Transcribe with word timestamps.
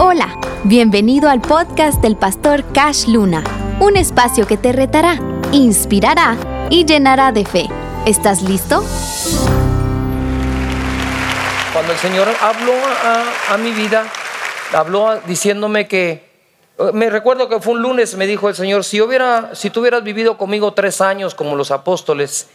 Hola, 0.00 0.40
bienvenido 0.64 1.30
al 1.30 1.40
podcast 1.40 2.02
del 2.02 2.16
pastor 2.16 2.64
Cash 2.72 3.06
Luna, 3.06 3.44
un 3.78 3.96
espacio 3.96 4.44
que 4.44 4.56
te 4.56 4.72
retará, 4.72 5.20
inspirará 5.52 6.36
y 6.68 6.84
llenará 6.84 7.30
de 7.30 7.44
fe. 7.44 7.68
¿Estás 8.04 8.42
listo? 8.42 8.82
Cuando 11.72 11.92
el 11.92 11.98
Señor 11.98 12.26
habló 12.42 12.72
a, 13.50 13.56
mi 13.56 13.70
vida, 13.70 14.10
habló 14.72 15.20
diciéndome 15.28 15.86
que, 15.86 16.28
me 16.92 17.08
recuerdo 17.08 17.48
que 17.48 17.60
fue 17.60 17.74
un 17.74 17.82
lunes, 17.82 18.16
me 18.16 18.26
dijo 18.26 18.48
el 18.48 18.56
Señor, 18.56 18.82
si, 18.82 19.00
hubiera, 19.00 19.54
si 19.54 19.70
tú 19.70 19.78
hubieras 19.78 20.02
vivido 20.02 20.36
conmigo 20.36 20.72
tres 20.72 21.00
años 21.00 21.36
como 21.36 21.54
los 21.54 21.70
apóstoles, 21.70 22.48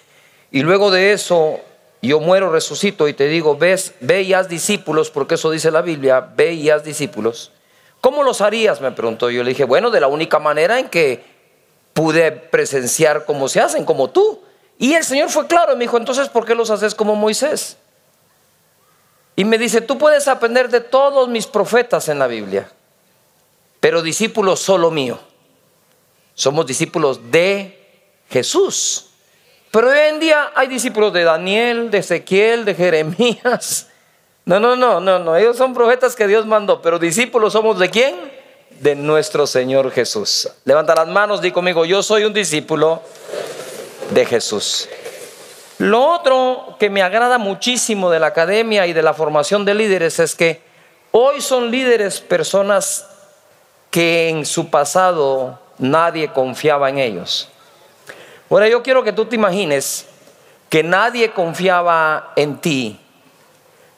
y 0.52 0.62
luego 0.62 0.92
de 0.92 1.14
eso 1.14 1.62
yo 2.08 2.20
muero, 2.20 2.52
resucito 2.52 3.08
y 3.08 3.14
te 3.14 3.28
digo, 3.28 3.58
ves, 3.58 3.94
ve 4.00 4.22
y 4.22 4.34
haz 4.34 4.48
discípulos, 4.48 5.12
porque 5.12 5.36
eso 5.36 5.52
dice 5.52 5.70
la 5.70 5.82
Biblia, 5.82 6.22
ve 6.36 6.54
y 6.54 6.70
haz 6.70 6.84
discípulos. 6.84 7.52
¿Cómo 8.02 8.24
los 8.24 8.40
harías? 8.42 8.80
Me 8.80 8.92
preguntó. 8.92 9.30
Yo 9.30 9.44
le 9.44 9.50
dije, 9.50 9.66
bueno, 9.66 9.92
de 9.92 10.00
la 10.00 10.08
única 10.08 10.40
manera 10.40 10.80
en 10.80 10.88
que 10.88 11.24
pude 11.94 12.32
presenciar 12.32 13.26
cómo 13.26 13.50
se 13.50 13.60
hacen, 13.60 13.84
como 13.84 14.10
tú. 14.10 14.42
Y 14.78 14.94
el 14.94 15.04
Señor 15.04 15.30
fue 15.30 15.48
claro, 15.48 15.76
me 15.76 15.84
dijo, 15.84 15.98
entonces, 15.98 16.30
¿por 16.30 16.46
qué 16.46 16.56
los 16.56 16.70
haces 16.70 16.96
como 16.96 17.16
Moisés? 17.16 17.76
Y 19.36 19.44
me 19.44 19.58
dice, 19.58 19.82
tú 19.82 19.98
puedes 19.98 20.30
aprender 20.30 20.70
de 20.70 20.80
todos 20.80 21.28
mis 21.28 21.48
profetas 21.48 22.08
en 22.08 22.20
la 22.20 22.28
Biblia, 22.28 22.72
pero 23.82 24.02
discípulos 24.02 24.62
solo 24.62 24.92
mío. 24.92 25.20
Somos 26.34 26.66
discípulos 26.66 27.32
de 27.32 27.78
Jesús. 28.30 29.09
Pero 29.72 29.90
hoy 29.90 29.98
en 30.10 30.20
día 30.20 30.52
hay 30.56 30.68
discípulos 30.68 31.14
de 31.14 31.24
Daniel, 31.24 31.92
de 31.92 32.00
Ezequiel, 32.00 32.66
de 32.66 32.76
Jeremías. 32.76 33.88
No, 34.46 34.60
no, 34.60 34.76
no, 34.76 35.00
no, 35.00 35.20
no. 35.20 35.36
Ellos 35.36 35.58
son 35.58 35.76
profetas 35.76 36.16
que 36.16 36.26
Dios 36.28 36.48
mandó, 36.48 36.82
pero 36.82 36.98
discípulos 36.98 37.54
somos 37.54 37.78
de 37.78 37.90
quién? 37.92 38.16
De 38.80 38.96
nuestro 38.96 39.46
Señor 39.46 39.92
Jesús. 39.92 40.50
Levanta 40.66 40.96
las 40.96 41.08
manos, 41.08 41.42
di 41.42 41.52
conmigo, 41.52 41.86
yo 41.86 42.02
soy 42.02 42.24
un 42.24 42.34
discípulo 42.34 43.04
de 44.10 44.26
Jesús. 44.26 44.90
Lo 45.78 46.04
otro 46.04 46.76
que 46.80 46.90
me 46.90 47.04
agrada 47.04 47.38
muchísimo 47.38 48.10
de 48.10 48.20
la 48.20 48.28
academia 48.28 48.88
y 48.88 48.94
de 48.94 49.04
la 49.04 49.14
formación 49.14 49.66
de 49.66 49.76
líderes 49.76 50.20
es 50.20 50.34
que 50.34 50.62
hoy 51.12 51.42
son 51.42 51.70
líderes 51.70 52.20
personas 52.20 53.06
que 53.92 54.30
en 54.30 54.46
su 54.46 54.70
pasado 54.72 55.60
nadie 55.78 56.34
confiaba 56.34 56.90
en 56.90 56.98
ellos. 56.98 57.50
Ahora 58.50 58.68
yo 58.68 58.82
quiero 58.82 59.04
que 59.04 59.14
tú 59.14 59.26
te 59.26 59.36
imagines 59.36 60.06
que 60.70 60.84
nadie 60.84 61.32
confiaba 61.32 62.34
en 62.36 62.58
ti 62.58 63.00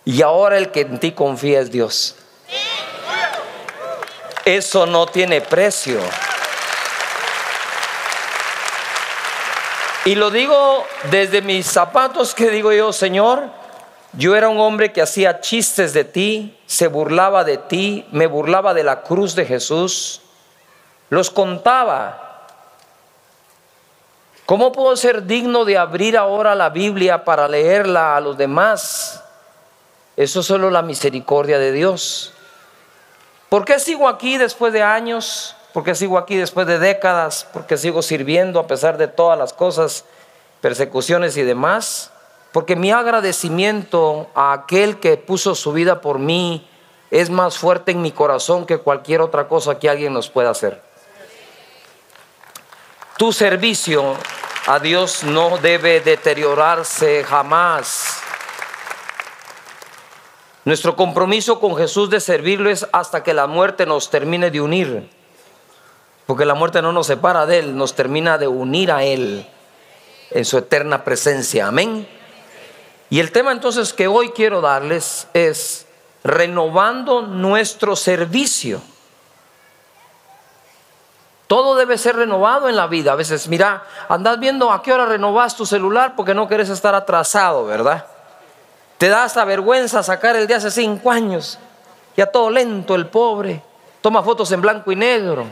y 0.04 0.22
ahora 0.22 0.58
el 0.58 0.72
que 0.72 0.82
en 0.82 1.00
ti 1.00 1.12
confía 1.12 1.60
es 1.60 1.72
Dios. 1.72 2.16
Eso 4.44 4.86
no 4.86 5.06
tiene 5.06 5.42
precio. 5.42 6.00
Y 10.04 10.16
lo 10.16 10.32
digo 10.32 10.86
desde 11.12 11.42
mis 11.42 11.68
zapatos 11.68 12.34
que 12.34 12.50
digo 12.50 12.72
yo, 12.74 12.92
Señor, 12.92 13.44
yo 14.14 14.36
era 14.36 14.50
un 14.50 14.60
hombre 14.60 14.92
que 14.92 15.02
hacía 15.02 15.42
chistes 15.42 15.94
de 15.94 16.04
ti, 16.04 16.58
se 16.66 16.88
burlaba 16.88 17.44
de 17.44 17.58
ti, 17.58 18.06
me 18.12 18.26
burlaba 18.26 18.74
de 18.74 18.84
la 18.84 19.04
cruz 19.04 19.36
de 19.36 19.46
Jesús, 19.46 20.22
los 21.10 21.30
contaba 21.30 22.31
¿Cómo 24.52 24.74
puedo 24.74 24.98
ser 24.98 25.28
digno 25.28 25.64
de 25.64 25.78
abrir 25.78 26.18
ahora 26.18 26.56
la 26.56 26.72
Biblia 26.72 27.24
para 27.24 27.48
leerla 27.48 28.18
a 28.18 28.20
los 28.20 28.38
demás? 28.38 29.24
Eso 30.18 30.42
es 30.42 30.46
solo 30.46 30.70
la 30.70 30.82
misericordia 30.82 31.58
de 31.58 31.72
Dios. 31.72 32.34
¿Por 33.48 33.64
qué 33.64 33.80
sigo 33.80 34.10
aquí 34.10 34.38
después 34.38 34.74
de 34.74 34.84
años? 34.84 35.56
¿Por 35.74 35.86
qué 35.86 35.96
sigo 35.96 36.18
aquí 36.18 36.36
después 36.36 36.68
de 36.68 36.80
décadas? 36.80 37.48
¿Por 37.54 37.66
qué 37.66 37.78
sigo 37.78 38.02
sirviendo 38.02 38.60
a 38.60 38.68
pesar 38.68 38.98
de 38.98 39.08
todas 39.08 39.40
las 39.40 39.54
cosas, 39.54 40.04
persecuciones 40.60 41.38
y 41.38 41.44
demás? 41.44 42.12
Porque 42.52 42.76
mi 42.76 42.92
agradecimiento 42.92 44.28
a 44.36 44.52
aquel 44.52 45.00
que 45.00 45.16
puso 45.16 45.56
su 45.56 45.72
vida 45.72 46.02
por 46.02 46.20
mí 46.20 46.68
es 47.10 47.30
más 47.30 47.58
fuerte 47.58 47.94
en 47.94 48.02
mi 48.02 48.12
corazón 48.12 48.66
que 48.66 48.80
cualquier 48.80 49.22
otra 49.22 49.48
cosa 49.48 49.80
que 49.80 49.90
alguien 49.90 50.12
nos 50.12 50.30
pueda 50.30 50.50
hacer. 50.50 50.91
Tu 53.22 53.32
servicio 53.32 54.16
a 54.66 54.80
Dios 54.80 55.24
no 55.24 55.60
debe 55.60 56.02
deteriorarse 56.02 57.24
jamás. 57.24 58.20
Nuestro 60.66 60.96
compromiso 60.96 61.60
con 61.60 61.78
Jesús 61.78 62.10
de 62.10 62.20
servirlo 62.20 62.72
es 62.72 62.88
hasta 62.92 63.22
que 63.22 63.36
la 63.36 63.46
muerte 63.46 63.86
nos 63.86 64.10
termine 64.10 64.50
de 64.50 64.60
unir. 64.60 65.08
Porque 66.26 66.46
la 66.46 66.56
muerte 66.56 66.82
no 66.82 66.92
nos 66.92 67.06
separa 67.06 67.46
de 67.46 67.60
Él, 67.60 67.78
nos 67.78 67.94
termina 67.94 68.40
de 68.40 68.48
unir 68.48 68.92
a 68.92 69.04
Él 69.04 69.46
en 70.32 70.44
su 70.44 70.58
eterna 70.58 71.04
presencia. 71.04 71.68
Amén. 71.68 72.08
Y 73.12 73.20
el 73.20 73.32
tema 73.32 73.52
entonces 73.52 73.94
que 73.94 74.08
hoy 74.08 74.30
quiero 74.30 74.62
darles 74.62 75.28
es 75.36 75.86
renovando 76.24 77.22
nuestro 77.22 77.96
servicio. 77.96 78.82
Todo 81.52 81.76
debe 81.76 81.98
ser 81.98 82.16
renovado 82.16 82.70
en 82.70 82.78
la 82.78 82.88
vida. 82.88 83.12
A 83.12 83.16
veces, 83.16 83.50
mira, 83.50 83.84
andas 84.08 84.40
viendo 84.40 84.72
a 84.72 84.82
qué 84.82 84.94
hora 84.94 85.06
renovas 85.06 85.54
tu 85.54 85.66
celular 85.66 86.14
porque 86.16 86.34
no 86.34 86.48
quieres 86.48 86.70
estar 86.70 86.96
atrasado, 86.96 87.66
¿verdad? 87.66 88.06
Te 88.98 89.10
da 89.10 89.26
hasta 89.26 89.44
vergüenza 89.44 90.02
sacar 90.02 90.38
el 90.38 90.48
de 90.48 90.56
hace 90.56 90.72
cinco 90.72 91.12
años. 91.12 91.60
Ya 92.16 92.26
todo 92.26 92.50
lento 92.50 92.96
el 92.96 93.08
pobre. 93.08 93.62
Toma 94.00 94.24
fotos 94.24 94.50
en 94.54 94.62
blanco 94.62 94.94
y 94.94 94.96
negro. 94.96 95.46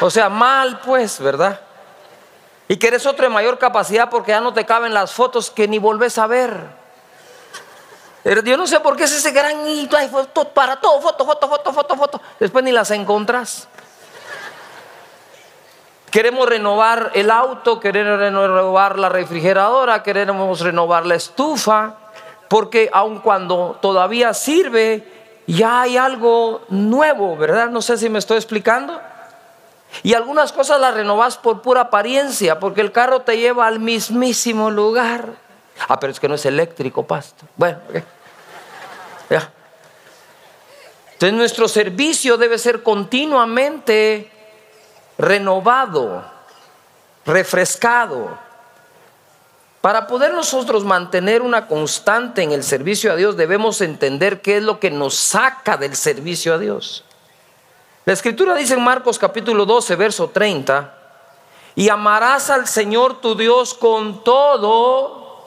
O 0.00 0.08
sea, 0.08 0.30
mal 0.30 0.80
pues, 0.80 1.20
¿verdad? 1.20 1.60
Y 2.66 2.78
que 2.78 2.86
eres 2.86 3.04
otro 3.04 3.26
de 3.26 3.30
mayor 3.30 3.58
capacidad 3.58 4.08
porque 4.08 4.30
ya 4.30 4.40
no 4.40 4.54
te 4.54 4.64
caben 4.64 4.94
las 4.94 5.12
fotos 5.12 5.50
que 5.50 5.68
ni 5.68 5.78
volvés 5.78 6.16
a 6.16 6.26
ver. 6.26 6.56
Yo 8.24 8.56
no 8.56 8.66
sé 8.66 8.80
por 8.80 8.96
qué 8.96 9.04
es 9.04 9.12
ese 9.12 9.30
gran 9.30 9.56
para 10.54 10.80
todo, 10.80 11.02
foto, 11.02 11.26
foto, 11.26 11.48
foto, 11.48 11.72
foto, 11.74 11.96
foto. 11.96 12.20
Después 12.40 12.64
ni 12.64 12.72
las 12.72 12.90
encontrás. 12.92 13.68
Queremos 16.14 16.48
renovar 16.48 17.10
el 17.14 17.28
auto, 17.28 17.80
queremos 17.80 18.20
renovar 18.20 19.00
la 19.00 19.08
refrigeradora, 19.08 20.04
queremos 20.04 20.60
renovar 20.60 21.06
la 21.06 21.16
estufa, 21.16 21.96
porque 22.46 22.88
aun 22.92 23.18
cuando 23.18 23.76
todavía 23.82 24.32
sirve, 24.32 25.04
ya 25.48 25.80
hay 25.80 25.96
algo 25.96 26.62
nuevo, 26.68 27.36
¿verdad? 27.36 27.68
No 27.68 27.82
sé 27.82 27.98
si 27.98 28.08
me 28.08 28.20
estoy 28.20 28.36
explicando. 28.36 29.00
Y 30.04 30.14
algunas 30.14 30.52
cosas 30.52 30.80
las 30.80 30.94
renovas 30.94 31.36
por 31.36 31.62
pura 31.62 31.80
apariencia, 31.80 32.60
porque 32.60 32.80
el 32.80 32.92
carro 32.92 33.22
te 33.22 33.36
lleva 33.36 33.66
al 33.66 33.80
mismísimo 33.80 34.70
lugar. 34.70 35.30
Ah, 35.88 35.98
pero 35.98 36.12
es 36.12 36.20
que 36.20 36.28
no 36.28 36.36
es 36.36 36.46
eléctrico, 36.46 37.04
pastor. 37.04 37.48
Bueno, 37.56 37.78
ya. 39.28 39.50
Entonces 41.14 41.36
nuestro 41.36 41.66
servicio 41.66 42.36
debe 42.36 42.56
ser 42.58 42.84
continuamente 42.84 44.30
renovado, 45.18 46.24
refrescado. 47.24 48.38
Para 49.80 50.06
poder 50.06 50.32
nosotros 50.32 50.84
mantener 50.84 51.42
una 51.42 51.66
constante 51.66 52.42
en 52.42 52.52
el 52.52 52.62
servicio 52.62 53.12
a 53.12 53.16
Dios 53.16 53.36
debemos 53.36 53.80
entender 53.80 54.40
qué 54.40 54.56
es 54.56 54.62
lo 54.62 54.80
que 54.80 54.90
nos 54.90 55.14
saca 55.14 55.76
del 55.76 55.94
servicio 55.94 56.54
a 56.54 56.58
Dios. 56.58 57.04
La 58.06 58.12
escritura 58.12 58.54
dice 58.54 58.74
en 58.74 58.82
Marcos 58.82 59.18
capítulo 59.18 59.66
12, 59.66 59.96
verso 59.96 60.30
30, 60.30 60.94
y 61.74 61.88
amarás 61.88 62.50
al 62.50 62.66
Señor 62.66 63.20
tu 63.20 63.34
Dios 63.34 63.74
con 63.74 64.22
todo, 64.22 65.42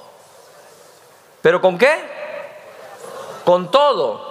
pero 1.41 1.61
¿con 1.61 1.77
qué? 1.77 1.97
Con 3.45 3.71
todo. 3.71 4.27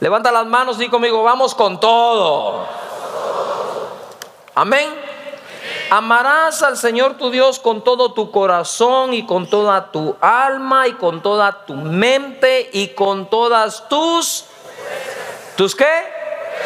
Levanta 0.00 0.30
las 0.30 0.46
manos 0.46 0.80
y 0.80 0.88
conmigo, 0.88 1.22
vamos 1.22 1.54
con 1.54 1.80
todo. 1.80 2.66
Amén. 4.58 4.92
Amarás 5.88 6.64
al 6.64 6.76
Señor 6.76 7.16
tu 7.16 7.30
Dios 7.30 7.60
con 7.60 7.84
todo 7.84 8.12
tu 8.12 8.32
corazón 8.32 9.14
y 9.14 9.24
con 9.24 9.48
toda 9.48 9.92
tu 9.92 10.16
alma 10.20 10.88
y 10.88 10.94
con 10.94 11.22
toda 11.22 11.64
tu 11.64 11.74
mente 11.74 12.68
y 12.72 12.88
con 12.88 13.30
todas 13.30 13.88
tus... 13.88 14.46
¿Tus 15.54 15.76
qué? 15.76 15.86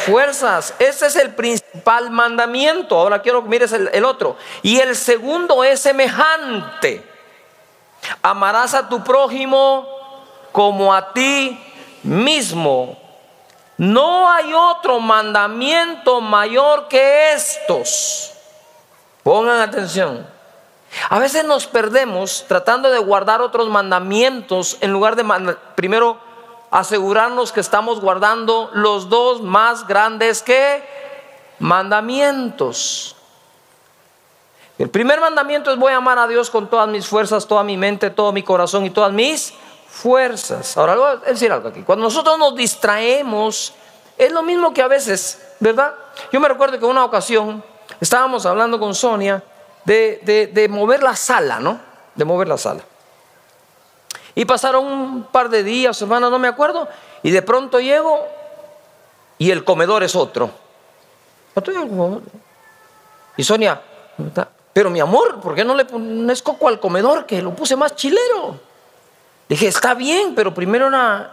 Fuerzas. 0.06 0.72
Ese 0.78 1.04
es 1.04 1.16
el 1.16 1.34
principal 1.34 2.10
mandamiento. 2.10 2.96
Ahora 2.96 3.20
quiero 3.20 3.42
que 3.42 3.50
mires 3.50 3.72
el, 3.72 3.90
el 3.92 4.06
otro. 4.06 4.38
Y 4.62 4.80
el 4.80 4.96
segundo 4.96 5.62
es 5.62 5.80
semejante. 5.80 7.04
Amarás 8.22 8.72
a 8.72 8.88
tu 8.88 9.04
prójimo 9.04 9.86
como 10.50 10.94
a 10.94 11.12
ti 11.12 11.62
mismo. 12.02 13.01
No 13.82 14.30
hay 14.30 14.54
otro 14.54 15.00
mandamiento 15.00 16.20
mayor 16.20 16.86
que 16.86 17.32
estos. 17.32 18.32
Pongan 19.24 19.60
atención. 19.60 20.24
A 21.10 21.18
veces 21.18 21.44
nos 21.44 21.66
perdemos 21.66 22.44
tratando 22.46 22.92
de 22.92 23.00
guardar 23.00 23.40
otros 23.42 23.68
mandamientos 23.68 24.76
en 24.82 24.92
lugar 24.92 25.16
de 25.16 25.24
primero 25.74 26.16
asegurarnos 26.70 27.50
que 27.50 27.58
estamos 27.58 28.00
guardando 28.00 28.70
los 28.72 29.08
dos 29.08 29.42
más 29.42 29.88
grandes 29.88 30.42
que 30.42 30.84
mandamientos. 31.58 33.16
El 34.78 34.90
primer 34.90 35.20
mandamiento 35.20 35.72
es 35.72 35.76
voy 35.76 35.92
a 35.92 35.96
amar 35.96 36.20
a 36.20 36.28
Dios 36.28 36.50
con 36.50 36.70
todas 36.70 36.88
mis 36.88 37.08
fuerzas, 37.08 37.48
toda 37.48 37.64
mi 37.64 37.76
mente, 37.76 38.10
todo 38.10 38.30
mi 38.30 38.44
corazón 38.44 38.86
y 38.86 38.90
todas 38.90 39.10
mis 39.12 39.52
fuerzas. 39.92 40.76
Ahora 40.78 40.96
voy 40.96 41.10
a 41.10 41.16
decir 41.30 41.52
algo 41.52 41.68
aquí. 41.68 41.82
Cuando 41.82 42.04
nosotros 42.04 42.38
nos 42.38 42.56
distraemos, 42.56 43.74
es 44.16 44.32
lo 44.32 44.42
mismo 44.42 44.72
que 44.72 44.80
a 44.80 44.88
veces, 44.88 45.40
¿verdad? 45.60 45.92
Yo 46.32 46.40
me 46.40 46.48
recuerdo 46.48 46.78
que 46.78 46.86
una 46.86 47.04
ocasión 47.04 47.62
estábamos 48.00 48.46
hablando 48.46 48.78
con 48.78 48.94
Sonia 48.94 49.42
de, 49.84 50.50
de 50.52 50.68
mover 50.68 51.02
la 51.02 51.14
sala, 51.14 51.60
¿no? 51.60 51.78
De 52.14 52.24
mover 52.24 52.48
la 52.48 52.56
sala. 52.56 52.80
Y 54.34 54.46
pasaron 54.46 54.86
un 54.86 55.24
par 55.24 55.50
de 55.50 55.62
días, 55.62 56.00
hermano, 56.00 56.30
no 56.30 56.38
me 56.38 56.48
acuerdo. 56.48 56.88
Y 57.22 57.30
de 57.30 57.42
pronto 57.42 57.78
llego 57.78 58.26
y 59.36 59.50
el 59.50 59.62
comedor 59.62 60.02
es 60.02 60.16
otro. 60.16 60.50
Y 63.36 63.44
Sonia, 63.44 63.78
pero 64.72 64.88
mi 64.88 65.00
amor, 65.00 65.38
¿por 65.38 65.54
qué 65.54 65.64
no 65.64 65.74
le 65.74 65.84
pones 65.84 66.40
coco 66.40 66.68
al 66.68 66.80
comedor? 66.80 67.26
Que 67.26 67.42
lo 67.42 67.54
puse 67.54 67.76
más 67.76 67.94
chilero. 67.94 68.71
Dije, 69.52 69.68
está 69.68 69.92
bien, 69.92 70.34
pero 70.34 70.54
primero 70.54 70.86
una, 70.86 71.30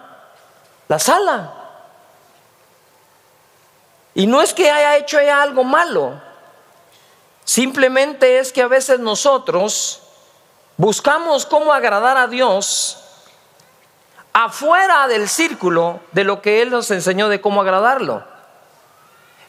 la 0.90 1.00
sala. 1.00 1.54
Y 4.14 4.28
no 4.28 4.42
es 4.42 4.54
que 4.54 4.70
haya 4.70 4.98
hecho 4.98 5.18
ella 5.20 5.42
algo 5.42 5.64
malo. 5.64 6.22
Simplemente 7.46 8.40
es 8.40 8.52
que 8.52 8.62
a 8.62 8.68
veces 8.68 9.00
nosotros 9.00 10.02
buscamos 10.76 11.46
cómo 11.46 11.72
agradar 11.72 12.18
a 12.18 12.28
Dios 12.28 13.02
afuera 14.34 15.08
del 15.08 15.30
círculo 15.30 16.02
de 16.12 16.26
lo 16.26 16.42
que 16.42 16.62
Él 16.62 16.72
nos 16.72 16.92
enseñó 16.92 17.30
de 17.30 17.40
cómo 17.40 17.62
agradarlo. 17.62 18.26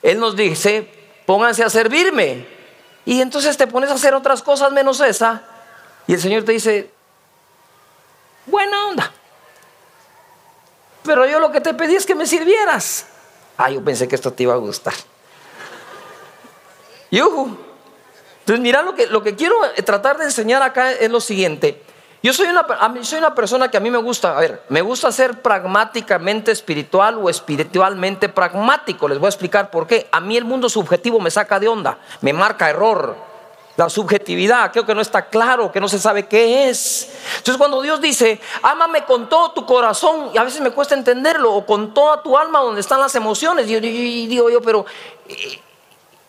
Él 0.00 0.20
nos 0.20 0.37
dice, 0.37 0.88
pónganse 1.26 1.64
a 1.64 1.70
servirme. 1.70 2.46
Y 3.05 3.20
entonces 3.20 3.56
te 3.56 3.66
pones 3.66 3.90
a 3.90 3.94
hacer 3.94 4.14
otras 4.14 4.44
cosas 4.44 4.70
menos 4.70 5.00
esa. 5.00 5.43
Y 6.06 6.14
el 6.14 6.20
Señor 6.20 6.44
te 6.44 6.52
dice, 6.52 7.00
buena 8.50 8.88
onda. 8.88 9.12
Pero 11.02 11.26
yo 11.26 11.41
lo 11.41 11.50
que 11.50 11.61
te 11.61 11.73
pedí 11.75 11.97
es 11.97 12.05
que 12.05 12.14
me 12.14 12.26
sirvieras. 12.26 13.06
Ah, 13.56 13.70
yo 13.70 13.82
pensé 13.82 14.08
que 14.08 14.14
esto 14.14 14.32
te 14.32 14.43
iba 14.43 14.55
a 14.55 14.58
gustar. 14.58 14.94
Yuhu. 17.11 17.58
Entonces, 18.41 18.61
mira, 18.61 18.82
lo 18.82 18.94
que, 18.94 19.06
lo 19.06 19.23
que 19.23 19.35
quiero 19.35 19.56
tratar 19.85 20.19
de 20.19 20.25
enseñar 20.25 20.62
acá 20.62 20.93
es 20.93 21.11
lo 21.11 21.20
siguiente. 21.20 21.82
Yo 22.23 22.35
soy 22.35 22.49
una, 22.49 22.67
soy 23.02 23.19
una 23.19 23.35
persona 23.35 23.70
que 23.70 23.79
a 23.79 23.81
mí 23.81 23.91
me 23.91 23.99
gusta, 23.99 24.37
a 24.37 24.41
ver, 24.41 24.62
me 24.69 24.82
gusta 24.82 25.11
ser 25.11 25.41
pragmáticamente 25.41 26.52
espiritual 26.52 27.17
o 27.17 27.31
espiritualmente 27.31 28.29
pragmático. 28.29 29.08
Les 29.08 29.19
voy 29.19 29.26
a 29.26 29.31
explicar 29.31 29.70
por 29.70 29.87
qué. 29.87 30.06
A 30.12 30.20
mí 30.20 30.37
el 30.37 30.44
mundo 30.44 30.69
subjetivo 30.69 31.19
me 31.19 31.31
saca 31.31 31.58
de 31.58 31.69
onda, 31.69 31.99
me 32.20 32.35
marca 32.35 32.69
error. 32.69 33.30
La 33.76 33.88
subjetividad, 33.88 34.72
creo 34.72 34.84
que 34.84 34.94
no 34.94 35.00
está 35.00 35.28
claro, 35.28 35.72
que 35.72 35.81
no 35.81 35.88
se 35.88 35.99
sabe 35.99 36.26
qué 36.26 36.69
es. 36.69 37.11
Entonces 37.38 37.56
cuando 37.56 37.81
Dios 37.81 38.00
dice, 38.00 38.40
ámame 38.62 39.05
con 39.05 39.28
todo 39.28 39.52
tu 39.52 39.64
corazón, 39.64 40.31
y 40.34 40.38
a 40.38 40.44
veces 40.44 40.61
me 40.61 40.70
cuesta 40.70 40.94
entenderlo, 40.94 41.55
o 41.55 41.64
con 41.64 41.94
toda 41.94 42.22
tu 42.22 42.37
alma 42.37 42.61
donde 42.61 42.81
están 42.81 43.00
las 43.00 43.14
emociones, 43.14 43.69
y, 43.69 44.26
digo 44.26 44.50
yo, 44.50 44.61
pero 44.61 44.84
eh, 45.28 45.61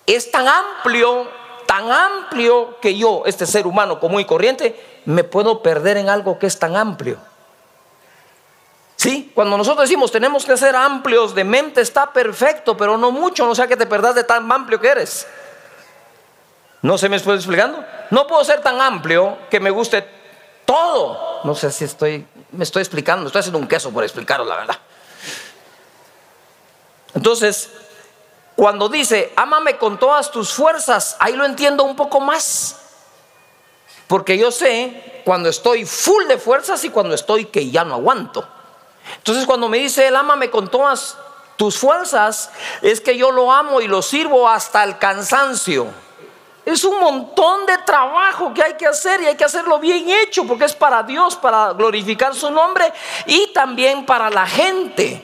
es 0.06 0.32
tan 0.32 0.48
amplio 0.48 1.42
tan 1.72 1.90
amplio 1.90 2.82
que 2.82 2.98
yo, 2.98 3.24
este 3.26 3.46
ser 3.46 3.66
humano 3.66 3.98
común 3.98 4.20
y 4.20 4.26
corriente, 4.26 5.02
me 5.06 5.24
puedo 5.24 5.62
perder 5.62 5.96
en 5.96 6.10
algo 6.10 6.38
que 6.38 6.48
es 6.48 6.60
tan 6.60 6.76
amplio. 6.76 7.18
¿Sí? 8.98 9.32
Cuando 9.34 9.58
nosotros 9.58 9.88
decimos 9.88 10.12
tenemos 10.12 10.44
que 10.44 10.58
ser 10.58 10.76
amplios 10.76 11.34
de 11.34 11.46
mente, 11.46 11.80
está 11.80 12.12
perfecto, 12.12 12.76
pero 12.76 12.98
no 12.98 13.12
mucho, 13.12 13.48
no 13.48 13.56
sea 13.56 13.68
que 13.68 13.78
te 13.78 13.86
perdas 13.86 14.16
de 14.16 14.26
tan 14.26 14.52
amplio 14.52 14.82
que 14.82 14.90
eres. 14.90 15.26
¿No 16.82 16.98
se 16.98 17.10
me 17.10 17.18
estoy 17.18 17.36
explicando? 17.36 17.84
No 18.10 18.28
puedo 18.28 18.44
ser 18.44 18.62
tan 18.62 18.82
amplio 18.82 19.38
que 19.50 19.60
me 19.60 19.70
guste 19.70 20.08
todo. 20.66 21.42
No 21.44 21.54
sé 21.54 21.72
si 21.72 21.86
estoy, 21.86 22.26
me 22.52 22.64
estoy 22.64 22.82
explicando, 22.82 23.28
estoy 23.28 23.40
haciendo 23.40 23.60
un 23.60 23.68
queso 23.68 23.92
por 23.92 24.04
explicaros 24.04 24.48
la 24.48 24.56
verdad. 24.56 24.78
Entonces, 27.14 27.70
cuando 28.56 28.90
dice, 28.90 29.32
ámame 29.36 29.78
con 29.78 30.00
todas 30.00 30.32
tus 30.32 30.54
fuerzas, 30.54 31.16
ahí 31.20 31.34
lo 31.34 31.46
entiendo 31.46 31.84
un 31.84 31.96
poco 31.96 32.20
más. 32.20 32.78
Porque 34.08 34.38
yo 34.38 34.52
sé 34.52 35.22
cuando 35.24 35.50
estoy 35.50 35.86
full 35.86 36.26
de 36.26 36.38
fuerzas 36.38 36.84
y 36.84 36.90
cuando 36.90 37.16
estoy 37.16 37.46
que 37.46 37.70
ya 37.70 37.84
no 37.84 37.96
aguanto. 37.96 38.48
Entonces 39.18 39.46
cuando 39.46 39.70
me 39.70 39.78
dice 39.78 40.08
él, 40.08 40.16
ámame 40.16 40.50
con 40.50 40.68
todas 40.68 41.18
tus 41.56 41.78
fuerzas, 41.78 42.50
es 42.82 43.02
que 43.02 43.18
yo 43.18 43.32
lo 43.32 43.52
amo 43.52 43.82
y 43.82 43.88
lo 43.88 44.02
sirvo 44.02 44.50
hasta 44.50 44.84
el 44.84 44.98
cansancio. 44.98 45.88
Es 46.66 46.84
un 46.84 47.00
montón 47.00 47.66
de 47.66 47.78
trabajo 47.80 48.54
que 48.54 48.64
hay 48.64 48.74
que 48.76 48.86
hacer 48.86 49.22
y 49.22 49.26
hay 49.26 49.36
que 49.36 49.44
hacerlo 49.44 49.80
bien 49.80 50.10
hecho 50.10 50.46
porque 50.46 50.66
es 50.66 50.76
para 50.76 51.02
Dios, 51.04 51.36
para 51.36 51.74
glorificar 51.74 52.36
su 52.36 52.52
nombre 52.52 52.92
y 53.26 53.52
también 53.54 54.06
para 54.06 54.30
la 54.30 54.46
gente. 54.46 55.24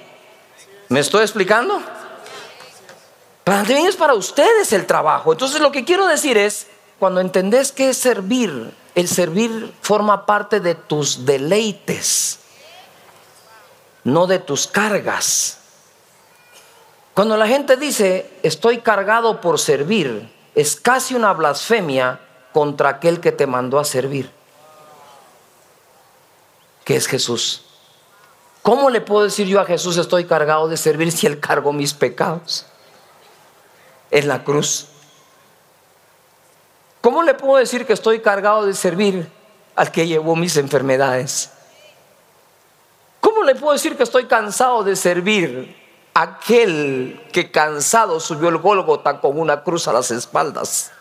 ¿Me 0.89 0.99
estoy 0.99 1.21
explicando? 1.21 1.81
también 3.43 3.85
es 3.85 3.95
para 3.95 4.13
ustedes 4.13 4.73
el 4.73 4.85
trabajo. 4.85 5.31
Entonces 5.31 5.61
lo 5.61 5.71
que 5.71 5.85
quiero 5.85 6.05
decir 6.05 6.37
es, 6.37 6.67
cuando 6.99 7.21
entendés 7.21 7.71
que 7.71 7.89
es 7.89 7.97
servir, 7.97 8.73
el 8.93 9.07
servir 9.07 9.73
forma 9.81 10.25
parte 10.25 10.59
de 10.59 10.75
tus 10.75 11.25
deleites, 11.25 12.39
no 14.03 14.27
de 14.27 14.39
tus 14.39 14.67
cargas. 14.67 15.59
Cuando 17.13 17.37
la 17.37 17.47
gente 17.47 17.77
dice, 17.77 18.29
estoy 18.43 18.79
cargado 18.79 19.39
por 19.39 19.59
servir, 19.59 20.29
es 20.57 20.75
casi 20.75 21.15
una 21.15 21.31
blasfemia 21.33 22.19
contra 22.51 22.89
aquel 22.89 23.21
que 23.21 23.31
te 23.31 23.47
mandó 23.47 23.79
a 23.79 23.85
servir, 23.85 24.31
que 26.83 26.95
es 26.95 27.07
Jesús. 27.07 27.63
¿Cómo 28.63 28.89
le 28.89 28.99
puedo 28.99 29.23
decir 29.23 29.47
yo 29.47 29.61
a 29.61 29.65
Jesús 29.65 29.97
estoy 29.97 30.25
cargado 30.25 30.67
de 30.67 30.75
servir 30.75 31.11
si 31.11 31.27
Él 31.27 31.39
cargó 31.39 31.71
mis 31.71 31.93
pecados? 31.93 32.65
en 34.11 34.27
la 34.27 34.43
cruz. 34.43 34.87
¿Cómo 37.01 37.23
le 37.23 37.33
puedo 37.33 37.57
decir 37.57 37.85
que 37.85 37.93
estoy 37.93 38.19
cargado 38.19 38.65
de 38.65 38.73
servir 38.73 39.31
al 39.75 39.91
que 39.91 40.07
llevó 40.07 40.35
mis 40.35 40.57
enfermedades? 40.57 41.51
¿Cómo 43.21 43.43
le 43.43 43.55
puedo 43.55 43.73
decir 43.73 43.95
que 43.95 44.03
estoy 44.03 44.25
cansado 44.25 44.83
de 44.83 44.95
servir 44.95 45.75
aquel 46.21 47.27
que 47.31 47.51
cansado 47.51 48.19
subió 48.19 48.49
el 48.49 48.57
Gólgota 48.57 49.21
con 49.21 49.39
una 49.39 49.63
cruz 49.63 49.87
a 49.87 49.93
las 49.93 50.09
espaldas? 50.09 50.91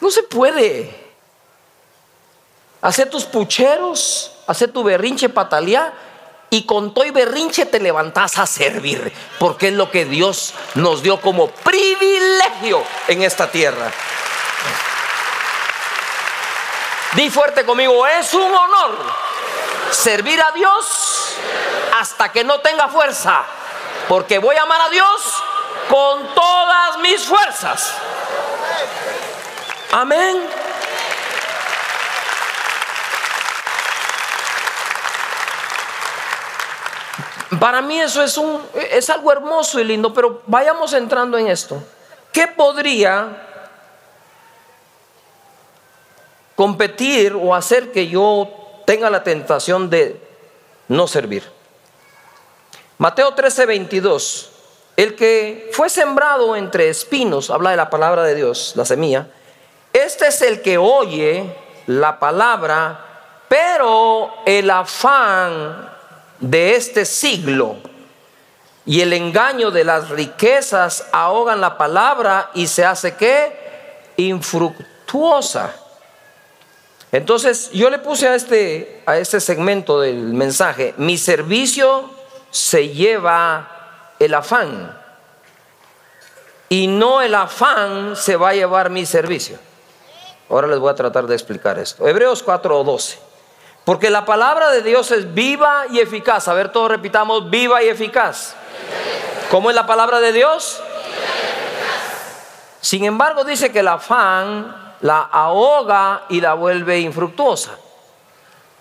No 0.00 0.10
se 0.10 0.22
puede. 0.22 1.08
Hacer 2.82 3.08
tus 3.10 3.24
pucheros, 3.24 4.32
hacer 4.46 4.70
tu 4.70 4.84
berrinche 4.84 5.28
patalía 5.28 5.92
y 6.50 6.64
con 6.64 6.94
todo 6.94 7.04
y 7.04 7.10
berrinche 7.10 7.66
te 7.66 7.80
levantas 7.80 8.38
a 8.38 8.46
servir, 8.46 9.12
porque 9.38 9.68
es 9.68 9.74
lo 9.74 9.90
que 9.90 10.04
Dios 10.04 10.54
nos 10.74 11.02
dio 11.02 11.20
como 11.20 11.48
privilegio 11.48 12.82
en 13.08 13.22
esta 13.22 13.50
tierra. 13.50 13.90
Di 17.14 17.30
fuerte 17.30 17.64
conmigo, 17.64 18.06
es 18.06 18.32
un 18.34 18.42
honor 18.42 19.27
servir 19.90 20.40
a 20.40 20.52
Dios 20.52 21.36
hasta 21.98 22.30
que 22.30 22.44
no 22.44 22.60
tenga 22.60 22.88
fuerza, 22.88 23.44
porque 24.08 24.38
voy 24.38 24.56
a 24.56 24.62
amar 24.62 24.80
a 24.80 24.88
Dios 24.88 25.42
con 25.88 26.34
todas 26.34 26.98
mis 26.98 27.24
fuerzas. 27.24 27.92
Amén. 29.92 30.48
Para 37.58 37.80
mí 37.80 38.00
eso 38.00 38.22
es, 38.22 38.36
un, 38.36 38.62
es 38.74 39.08
algo 39.10 39.32
hermoso 39.32 39.80
y 39.80 39.84
lindo, 39.84 40.12
pero 40.12 40.42
vayamos 40.46 40.92
entrando 40.92 41.38
en 41.38 41.48
esto. 41.48 41.82
¿Qué 42.30 42.46
podría 42.46 43.44
competir 46.54 47.34
o 47.34 47.54
hacer 47.54 47.90
que 47.90 48.08
yo 48.08 48.67
tenga 48.88 49.10
la 49.10 49.22
tentación 49.22 49.90
de 49.90 50.18
no 50.88 51.06
servir? 51.06 51.44
Mateo 52.96 53.34
13, 53.34 53.66
22. 53.66 54.50
El 54.96 55.14
que 55.14 55.68
fue 55.74 55.90
sembrado 55.90 56.56
entre 56.56 56.88
espinos, 56.88 57.50
habla 57.50 57.72
de 57.72 57.76
la 57.76 57.90
palabra 57.90 58.22
de 58.22 58.34
Dios, 58.34 58.72
la 58.76 58.86
semilla. 58.86 59.28
Este 59.92 60.28
es 60.28 60.40
el 60.40 60.62
que 60.62 60.78
oye 60.78 61.54
la 61.86 62.18
palabra, 62.18 63.44
pero 63.46 64.32
el 64.46 64.70
afán 64.70 65.92
de 66.40 66.74
este 66.74 67.04
siglo 67.04 67.76
y 68.86 69.02
el 69.02 69.12
engaño 69.12 69.70
de 69.70 69.84
las 69.84 70.08
riquezas 70.08 71.08
ahogan 71.12 71.60
la 71.60 71.76
palabra 71.76 72.52
y 72.54 72.66
se 72.66 72.86
hace 72.86 73.16
que 73.16 74.14
infructuosa. 74.16 75.74
Entonces 77.12 77.70
yo 77.72 77.88
le 77.90 77.98
puse 77.98 78.28
a 78.28 78.34
este, 78.34 79.02
a 79.06 79.16
este 79.16 79.40
segmento 79.40 80.00
del 80.00 80.34
mensaje, 80.34 80.94
mi 80.98 81.16
servicio 81.16 82.10
se 82.50 82.88
lleva 82.88 84.14
el 84.18 84.34
afán 84.34 84.96
y 86.68 86.86
no 86.86 87.22
el 87.22 87.34
afán 87.34 88.14
se 88.14 88.36
va 88.36 88.50
a 88.50 88.54
llevar 88.54 88.90
mi 88.90 89.06
servicio. 89.06 89.58
Ahora 90.50 90.66
les 90.66 90.78
voy 90.78 90.90
a 90.90 90.94
tratar 90.94 91.26
de 91.26 91.34
explicar 91.34 91.78
esto. 91.78 92.06
Hebreos 92.06 92.42
4 92.42 92.80
o 92.80 92.84
12. 92.84 93.18
Porque 93.84 94.10
la 94.10 94.26
palabra 94.26 94.70
de 94.70 94.82
Dios 94.82 95.10
es 95.10 95.32
viva 95.32 95.84
y 95.90 96.00
eficaz. 96.00 96.48
A 96.48 96.54
ver, 96.54 96.70
todos 96.70 96.90
repitamos, 96.90 97.48
viva 97.48 97.82
y 97.82 97.88
eficaz. 97.88 98.54
¿Cómo 99.50 99.70
es 99.70 99.76
la 99.76 99.86
palabra 99.86 100.20
de 100.20 100.32
Dios? 100.32 100.82
Sin 102.82 103.04
embargo, 103.04 103.44
dice 103.44 103.72
que 103.72 103.80
el 103.80 103.88
afán 103.88 104.87
la 105.00 105.20
ahoga 105.20 106.24
y 106.28 106.40
la 106.40 106.54
vuelve 106.54 107.00
infructuosa. 107.00 107.72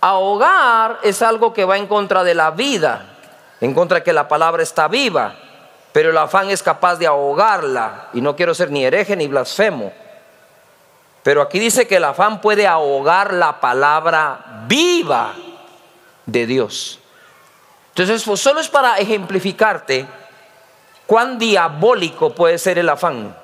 Ahogar 0.01 0.99
es 1.03 1.21
algo 1.21 1.53
que 1.53 1.65
va 1.65 1.77
en 1.77 1.87
contra 1.87 2.23
de 2.23 2.35
la 2.35 2.51
vida, 2.51 3.17
en 3.61 3.73
contra 3.73 3.99
de 3.99 4.03
que 4.03 4.13
la 4.13 4.27
palabra 4.27 4.63
está 4.63 4.87
viva, 4.87 5.33
pero 5.91 6.11
el 6.11 6.17
afán 6.17 6.49
es 6.49 6.61
capaz 6.61 6.97
de 6.97 7.07
ahogarla. 7.07 8.09
Y 8.13 8.21
no 8.21 8.35
quiero 8.35 8.53
ser 8.53 8.71
ni 8.71 8.85
hereje 8.85 9.15
ni 9.15 9.27
blasfemo. 9.27 9.91
Pero 11.23 11.41
aquí 11.41 11.59
dice 11.59 11.87
que 11.87 11.97
el 11.97 12.03
afán 12.03 12.39
puede 12.39 12.67
ahogar 12.67 13.33
la 13.33 13.59
palabra 13.59 14.63
viva 14.67 15.33
de 16.25 16.45
Dios. 16.45 16.99
Entonces, 17.89 18.23
pues, 18.23 18.39
solo 18.39 18.59
es 18.59 18.69
para 18.69 18.97
ejemplificarte 18.97 20.05
cuán 21.07 21.39
diabólico 21.39 22.29
puede 22.29 22.59
ser 22.59 22.77
el 22.77 22.89
afán. 22.89 23.35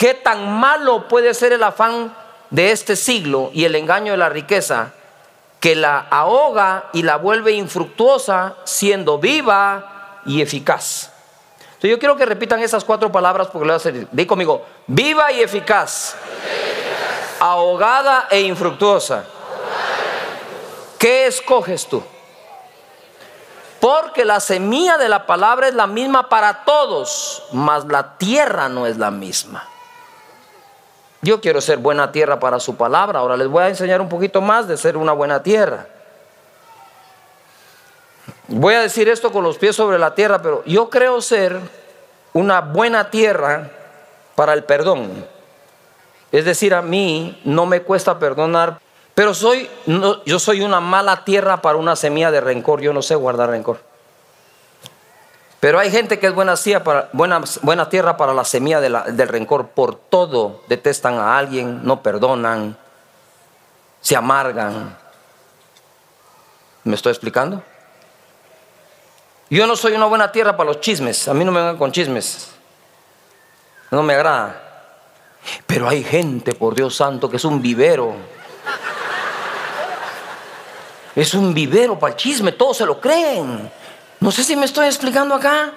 ¿Qué 0.00 0.14
tan 0.14 0.58
malo 0.58 1.08
puede 1.08 1.34
ser 1.34 1.52
el 1.52 1.62
afán 1.62 2.16
de 2.48 2.72
este 2.72 2.96
siglo 2.96 3.50
y 3.52 3.66
el 3.66 3.74
engaño 3.74 4.12
de 4.12 4.16
la 4.16 4.30
riqueza 4.30 4.94
que 5.60 5.76
la 5.76 6.06
ahoga 6.08 6.88
y 6.94 7.02
la 7.02 7.16
vuelve 7.16 7.52
infructuosa 7.52 8.54
siendo 8.64 9.18
viva 9.18 10.22
y 10.24 10.40
eficaz? 10.40 11.10
Entonces 11.64 11.90
yo 11.90 11.98
quiero 11.98 12.16
que 12.16 12.24
repitan 12.24 12.60
esas 12.60 12.82
cuatro 12.82 13.12
palabras 13.12 13.48
porque 13.48 13.66
le 13.66 13.72
voy 13.72 13.74
a 13.74 13.76
hacer. 13.76 14.08
Di 14.10 14.24
conmigo, 14.24 14.64
viva 14.86 15.30
y 15.32 15.42
eficaz, 15.42 16.16
ahogada 17.38 18.26
e 18.30 18.40
infructuosa. 18.40 19.26
¿Qué 20.98 21.26
escoges 21.26 21.86
tú? 21.86 22.02
Porque 23.80 24.24
la 24.24 24.40
semilla 24.40 24.96
de 24.96 25.10
la 25.10 25.26
palabra 25.26 25.68
es 25.68 25.74
la 25.74 25.86
misma 25.86 26.30
para 26.30 26.64
todos, 26.64 27.42
mas 27.52 27.84
la 27.84 28.16
tierra 28.16 28.70
no 28.70 28.86
es 28.86 28.96
la 28.96 29.10
misma. 29.10 29.68
Yo 31.22 31.40
quiero 31.40 31.60
ser 31.60 31.78
buena 31.78 32.12
tierra 32.12 32.40
para 32.40 32.58
su 32.60 32.76
palabra. 32.76 33.18
Ahora 33.18 33.36
les 33.36 33.48
voy 33.48 33.62
a 33.62 33.68
enseñar 33.68 34.00
un 34.00 34.08
poquito 34.08 34.40
más 34.40 34.66
de 34.66 34.76
ser 34.76 34.96
una 34.96 35.12
buena 35.12 35.42
tierra. 35.42 35.86
Voy 38.48 38.74
a 38.74 38.80
decir 38.80 39.08
esto 39.08 39.30
con 39.30 39.44
los 39.44 39.58
pies 39.58 39.76
sobre 39.76 39.98
la 39.98 40.14
tierra, 40.14 40.40
pero 40.42 40.64
yo 40.64 40.88
creo 40.90 41.20
ser 41.20 41.60
una 42.32 42.60
buena 42.60 43.10
tierra 43.10 43.70
para 44.34 44.54
el 44.54 44.64
perdón. 44.64 45.26
Es 46.32 46.44
decir, 46.44 46.74
a 46.74 46.82
mí 46.82 47.40
no 47.44 47.66
me 47.66 47.82
cuesta 47.82 48.18
perdonar, 48.18 48.80
pero 49.14 49.34
soy, 49.34 49.68
yo 50.24 50.38
soy 50.38 50.62
una 50.62 50.80
mala 50.80 51.24
tierra 51.24 51.60
para 51.60 51.76
una 51.76 51.96
semilla 51.96 52.30
de 52.30 52.40
rencor. 52.40 52.80
Yo 52.80 52.92
no 52.92 53.02
sé 53.02 53.14
guardar 53.14 53.50
rencor. 53.50 53.89
Pero 55.60 55.78
hay 55.78 55.90
gente 55.90 56.18
que 56.18 56.26
es 56.26 56.34
buena, 56.34 56.56
tierra 57.90 58.16
para 58.16 58.32
la 58.32 58.44
semilla 58.44 58.80
del 58.80 59.28
rencor. 59.28 59.68
Por 59.68 59.94
todo 59.94 60.62
detestan 60.68 61.18
a 61.18 61.36
alguien, 61.36 61.84
no 61.84 62.02
perdonan, 62.02 62.78
se 64.00 64.16
amargan. 64.16 64.96
¿Me 66.82 66.94
estoy 66.94 67.10
explicando? 67.10 67.62
Yo 69.50 69.66
no 69.66 69.76
soy 69.76 69.92
una 69.92 70.06
buena 70.06 70.32
tierra 70.32 70.56
para 70.56 70.68
los 70.68 70.80
chismes. 70.80 71.28
A 71.28 71.34
mí 71.34 71.44
no 71.44 71.52
me 71.52 71.58
vengan 71.58 71.76
con 71.76 71.92
chismes. 71.92 72.52
No 73.90 74.02
me 74.02 74.14
agrada. 74.14 74.62
Pero 75.66 75.88
hay 75.88 76.02
gente, 76.02 76.54
por 76.54 76.74
Dios 76.74 76.96
santo, 76.96 77.28
que 77.28 77.36
es 77.36 77.44
un 77.44 77.60
vivero. 77.60 78.14
Es 81.14 81.34
un 81.34 81.52
vivero 81.52 81.98
para 81.98 82.12
el 82.14 82.16
chisme, 82.16 82.52
todos 82.52 82.78
se 82.78 82.86
lo 82.86 82.98
creen. 82.98 83.70
No 84.20 84.30
sé 84.30 84.44
si 84.44 84.54
me 84.54 84.66
estoy 84.66 84.86
explicando 84.86 85.34
acá. 85.34 85.72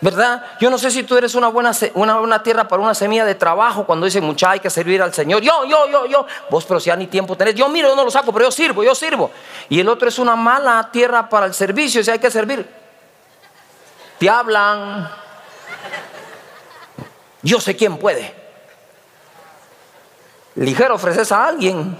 ¿Verdad? 0.00 0.44
Yo 0.58 0.68
no 0.68 0.78
sé 0.78 0.90
si 0.90 1.04
tú 1.04 1.16
eres 1.16 1.36
una 1.36 1.46
buena, 1.46 1.70
una, 1.94 2.42
tierra 2.42 2.66
para 2.66 2.82
una 2.82 2.92
semilla 2.92 3.24
de 3.24 3.36
trabajo 3.36 3.86
cuando 3.86 4.04
dicen 4.04 4.24
mucha 4.24 4.50
hay 4.50 4.58
que 4.58 4.68
servir 4.68 5.00
al 5.00 5.14
Señor. 5.14 5.40
Yo, 5.42 5.64
yo, 5.64 5.88
yo, 5.88 6.06
yo. 6.06 6.26
Vos, 6.50 6.64
pero 6.64 6.80
si 6.80 6.86
ya 6.86 6.96
ni 6.96 7.06
tiempo 7.06 7.36
tenés. 7.36 7.54
Yo 7.54 7.68
miro, 7.68 7.88
yo 7.88 7.94
no 7.94 8.04
lo 8.04 8.10
saco, 8.10 8.32
pero 8.32 8.46
yo 8.46 8.50
sirvo, 8.50 8.82
yo 8.82 8.96
sirvo. 8.96 9.30
Y 9.68 9.78
el 9.78 9.88
otro 9.88 10.08
es 10.08 10.18
una 10.18 10.34
mala 10.34 10.88
tierra 10.90 11.28
para 11.28 11.46
el 11.46 11.54
servicio, 11.54 12.02
si 12.02 12.10
hay 12.10 12.18
que 12.18 12.32
servir. 12.32 12.68
Te 14.18 14.28
hablan. 14.28 15.08
Yo 17.42 17.60
sé 17.60 17.76
quién 17.76 17.96
puede. 17.96 18.34
Ligero 20.56 20.96
ofreces 20.96 21.30
a 21.30 21.46
alguien. 21.46 21.96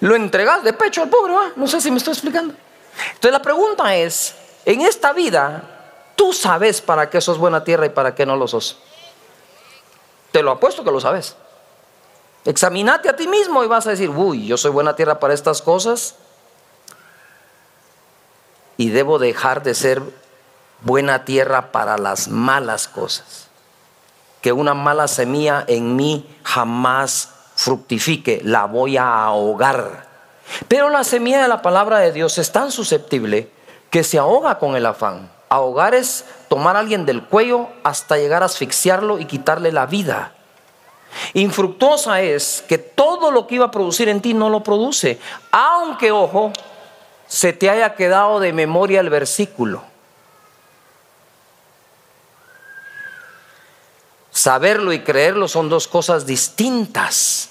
Lo 0.00 0.16
entregas 0.16 0.64
de 0.64 0.72
pecho 0.72 1.02
al 1.02 1.08
pobre, 1.08 1.34
No 1.54 1.68
sé 1.68 1.80
si 1.80 1.92
me 1.92 1.98
estoy 1.98 2.14
explicando. 2.14 2.65
Entonces 3.08 3.32
la 3.32 3.42
pregunta 3.42 3.94
es, 3.94 4.34
en 4.64 4.80
esta 4.82 5.12
vida, 5.12 5.62
tú 6.16 6.32
sabes 6.32 6.80
para 6.80 7.08
qué 7.10 7.20
sos 7.20 7.38
buena 7.38 7.64
tierra 7.64 7.86
y 7.86 7.90
para 7.90 8.14
qué 8.14 8.26
no 8.26 8.36
lo 8.36 8.48
sos. 8.48 8.78
Te 10.32 10.42
lo 10.42 10.50
apuesto 10.50 10.84
que 10.84 10.90
lo 10.90 11.00
sabes. 11.00 11.36
Examínate 12.44 13.08
a 13.08 13.16
ti 13.16 13.26
mismo 13.26 13.64
y 13.64 13.66
vas 13.66 13.86
a 13.86 13.90
decir, 13.90 14.10
uy, 14.10 14.46
yo 14.46 14.56
soy 14.56 14.70
buena 14.70 14.94
tierra 14.94 15.18
para 15.18 15.34
estas 15.34 15.62
cosas 15.62 16.16
y 18.76 18.90
debo 18.90 19.18
dejar 19.18 19.62
de 19.62 19.74
ser 19.74 20.02
buena 20.82 21.24
tierra 21.24 21.72
para 21.72 21.98
las 21.98 22.28
malas 22.28 22.88
cosas. 22.88 23.48
Que 24.42 24.52
una 24.52 24.74
mala 24.74 25.08
semilla 25.08 25.64
en 25.66 25.96
mí 25.96 26.38
jamás 26.44 27.30
fructifique, 27.56 28.40
la 28.44 28.66
voy 28.66 28.96
a 28.96 29.24
ahogar. 29.24 30.05
Pero 30.68 30.90
la 30.90 31.04
semilla 31.04 31.42
de 31.42 31.48
la 31.48 31.62
palabra 31.62 31.98
de 31.98 32.12
Dios 32.12 32.38
es 32.38 32.52
tan 32.52 32.70
susceptible 32.70 33.50
que 33.90 34.04
se 34.04 34.18
ahoga 34.18 34.58
con 34.58 34.76
el 34.76 34.86
afán. 34.86 35.30
Ahogar 35.48 35.94
es 35.94 36.24
tomar 36.48 36.76
a 36.76 36.80
alguien 36.80 37.06
del 37.06 37.24
cuello 37.24 37.68
hasta 37.82 38.16
llegar 38.16 38.42
a 38.42 38.46
asfixiarlo 38.46 39.18
y 39.18 39.26
quitarle 39.26 39.72
la 39.72 39.86
vida. 39.86 40.32
Infructuosa 41.34 42.20
es 42.20 42.64
que 42.68 42.78
todo 42.78 43.30
lo 43.30 43.46
que 43.46 43.56
iba 43.56 43.66
a 43.66 43.70
producir 43.70 44.08
en 44.08 44.20
ti 44.20 44.34
no 44.34 44.50
lo 44.50 44.62
produce, 44.62 45.18
aunque, 45.50 46.10
ojo, 46.10 46.52
se 47.26 47.52
te 47.52 47.70
haya 47.70 47.94
quedado 47.94 48.40
de 48.40 48.52
memoria 48.52 49.00
el 49.00 49.10
versículo. 49.10 49.82
Saberlo 54.30 54.92
y 54.92 55.00
creerlo 55.00 55.48
son 55.48 55.68
dos 55.68 55.88
cosas 55.88 56.26
distintas. 56.26 57.50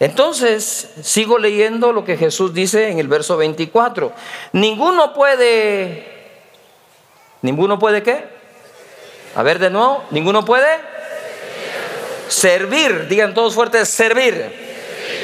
Entonces, 0.00 0.90
sigo 1.02 1.38
leyendo 1.38 1.92
lo 1.92 2.04
que 2.04 2.16
Jesús 2.16 2.52
dice 2.52 2.88
en 2.90 2.98
el 2.98 3.08
verso 3.08 3.36
24. 3.36 4.12
Ninguno 4.52 5.14
puede, 5.14 6.32
ninguno 7.42 7.78
puede 7.78 8.02
qué? 8.02 8.24
A 9.36 9.42
ver 9.42 9.58
de 9.58 9.70
nuevo, 9.70 10.04
ninguno 10.10 10.44
puede 10.44 10.66
servir, 12.28 13.08
digan 13.08 13.34
todos 13.34 13.54
fuertes, 13.54 13.88
servir. 13.88 14.64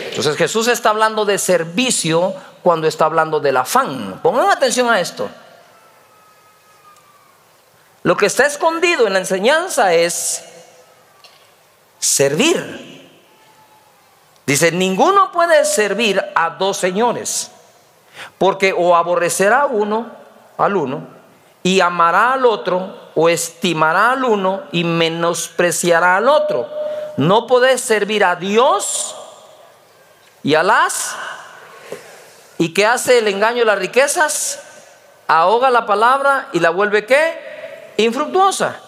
Entonces 0.09 0.37
Jesús 0.37 0.69
está 0.69 0.91
hablando 0.91 1.25
de 1.25 1.39
servicio 1.39 2.35
cuando 2.63 2.87
está 2.87 3.07
hablando 3.07 3.41
del 3.41 3.57
afán. 3.57 4.21
Pongan 4.23 4.51
atención 4.51 4.89
a 4.89 5.01
esto. 5.01 5.29
Lo 8.03 8.17
que 8.17 8.27
está 8.27 8.47
escondido 8.47 9.07
en 9.07 9.13
la 9.13 9.19
enseñanza 9.19 9.93
es 9.95 10.43
servir. 11.99 12.90
Dice, 14.51 14.73
ninguno 14.73 15.31
puede 15.31 15.65
servir 15.65 16.21
a 16.35 16.51
dos 16.51 16.77
señores, 16.77 17.53
porque 18.37 18.75
o 18.77 18.97
aborrecerá 18.97 19.67
uno 19.67 20.11
al 20.59 20.75
uno 20.75 21.07
y 21.63 21.81
amará 21.81 22.33
al 22.33 22.45
otro, 22.45 23.13
o 23.15 23.29
estimará 23.29 24.11
al 24.11 24.25
uno 24.25 24.63
y 24.73 24.83
menospreciará 24.83 26.17
al 26.17 26.29
otro. 26.29 26.69
No 27.17 27.47
podés 27.47 27.81
servir 27.81 28.25
a 28.25 28.35
Dios 28.35 29.15
y 30.43 30.57
a 30.57 30.65
las 30.65 31.15
y 32.59 32.75
que 32.75 32.87
hace 32.87 33.19
el 33.19 33.29
engaño 33.29 33.61
de 33.61 33.67
las 33.67 33.79
riquezas, 33.79 34.65
ahoga 35.29 35.71
la 35.71 35.87
palabra 35.87 36.49
y 36.53 36.59
la 36.59 36.71
vuelve 36.71 37.07
qué? 37.07 37.95
Infructuosa. 37.99 38.81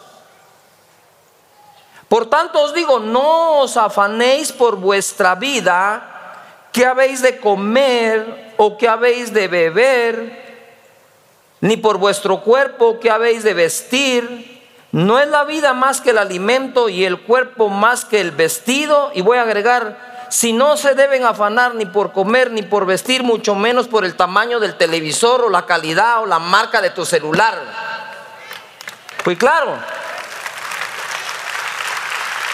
Por 2.12 2.28
tanto 2.28 2.60
os 2.60 2.74
digo, 2.74 2.98
no 2.98 3.60
os 3.60 3.78
afanéis 3.78 4.52
por 4.52 4.76
vuestra 4.76 5.34
vida, 5.34 6.60
que 6.70 6.84
habéis 6.84 7.22
de 7.22 7.38
comer 7.38 8.52
o 8.58 8.76
que 8.76 8.86
habéis 8.86 9.32
de 9.32 9.48
beber, 9.48 10.76
ni 11.62 11.78
por 11.78 11.96
vuestro 11.96 12.42
cuerpo 12.42 13.00
que 13.00 13.10
habéis 13.10 13.44
de 13.44 13.54
vestir. 13.54 14.60
no 14.92 15.18
es 15.18 15.26
la 15.26 15.44
vida 15.44 15.72
más 15.72 16.02
que 16.02 16.10
el 16.10 16.18
alimento 16.18 16.90
y 16.90 17.06
el 17.06 17.22
cuerpo 17.22 17.70
más 17.70 18.04
que 18.04 18.20
el 18.20 18.30
vestido. 18.30 19.10
Y 19.14 19.22
voy 19.22 19.38
a 19.38 19.42
agregar, 19.44 20.26
si 20.28 20.52
no 20.52 20.76
se 20.76 20.94
deben 20.94 21.24
afanar 21.24 21.74
ni 21.76 21.86
por 21.86 22.12
comer 22.12 22.50
ni 22.50 22.60
por 22.60 22.84
vestir, 22.84 23.22
mucho 23.22 23.54
menos 23.54 23.88
por 23.88 24.04
el 24.04 24.16
tamaño 24.16 24.60
del 24.60 24.76
televisor 24.76 25.40
o 25.40 25.48
la 25.48 25.64
calidad 25.64 26.20
o 26.20 26.26
la 26.26 26.38
marca 26.38 26.82
de 26.82 26.90
tu 26.90 27.06
celular. 27.06 27.58
Pues 29.24 29.38
claro. 29.38 29.78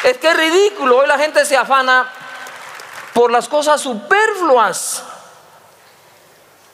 Es 0.09 0.17
que 0.17 0.29
es 0.29 0.37
ridículo, 0.39 0.97
hoy 0.97 1.07
la 1.07 1.19
gente 1.19 1.45
se 1.45 1.55
afana 1.55 2.11
por 3.13 3.31
las 3.31 3.47
cosas 3.47 3.79
superfluas. 3.79 5.05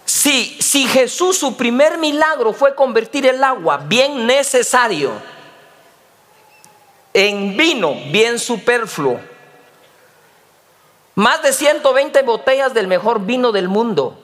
Si, 0.05 0.57
si 0.63 0.87
Jesús, 0.87 1.37
su 1.37 1.57
primer 1.57 1.99
milagro 1.99 2.53
fue 2.53 2.77
convertir 2.77 3.27
el 3.27 3.43
agua, 3.43 3.79
bien 3.79 4.25
necesario, 4.25 5.11
en 7.13 7.57
vino, 7.57 7.97
bien 8.13 8.39
superfluo, 8.39 9.19
más 11.17 11.43
de 11.43 11.53
120 11.53 12.23
botellas 12.23 12.73
del 12.73 12.87
mejor 12.87 13.19
vino 13.19 13.51
del 13.51 13.67
mundo. 13.67 14.17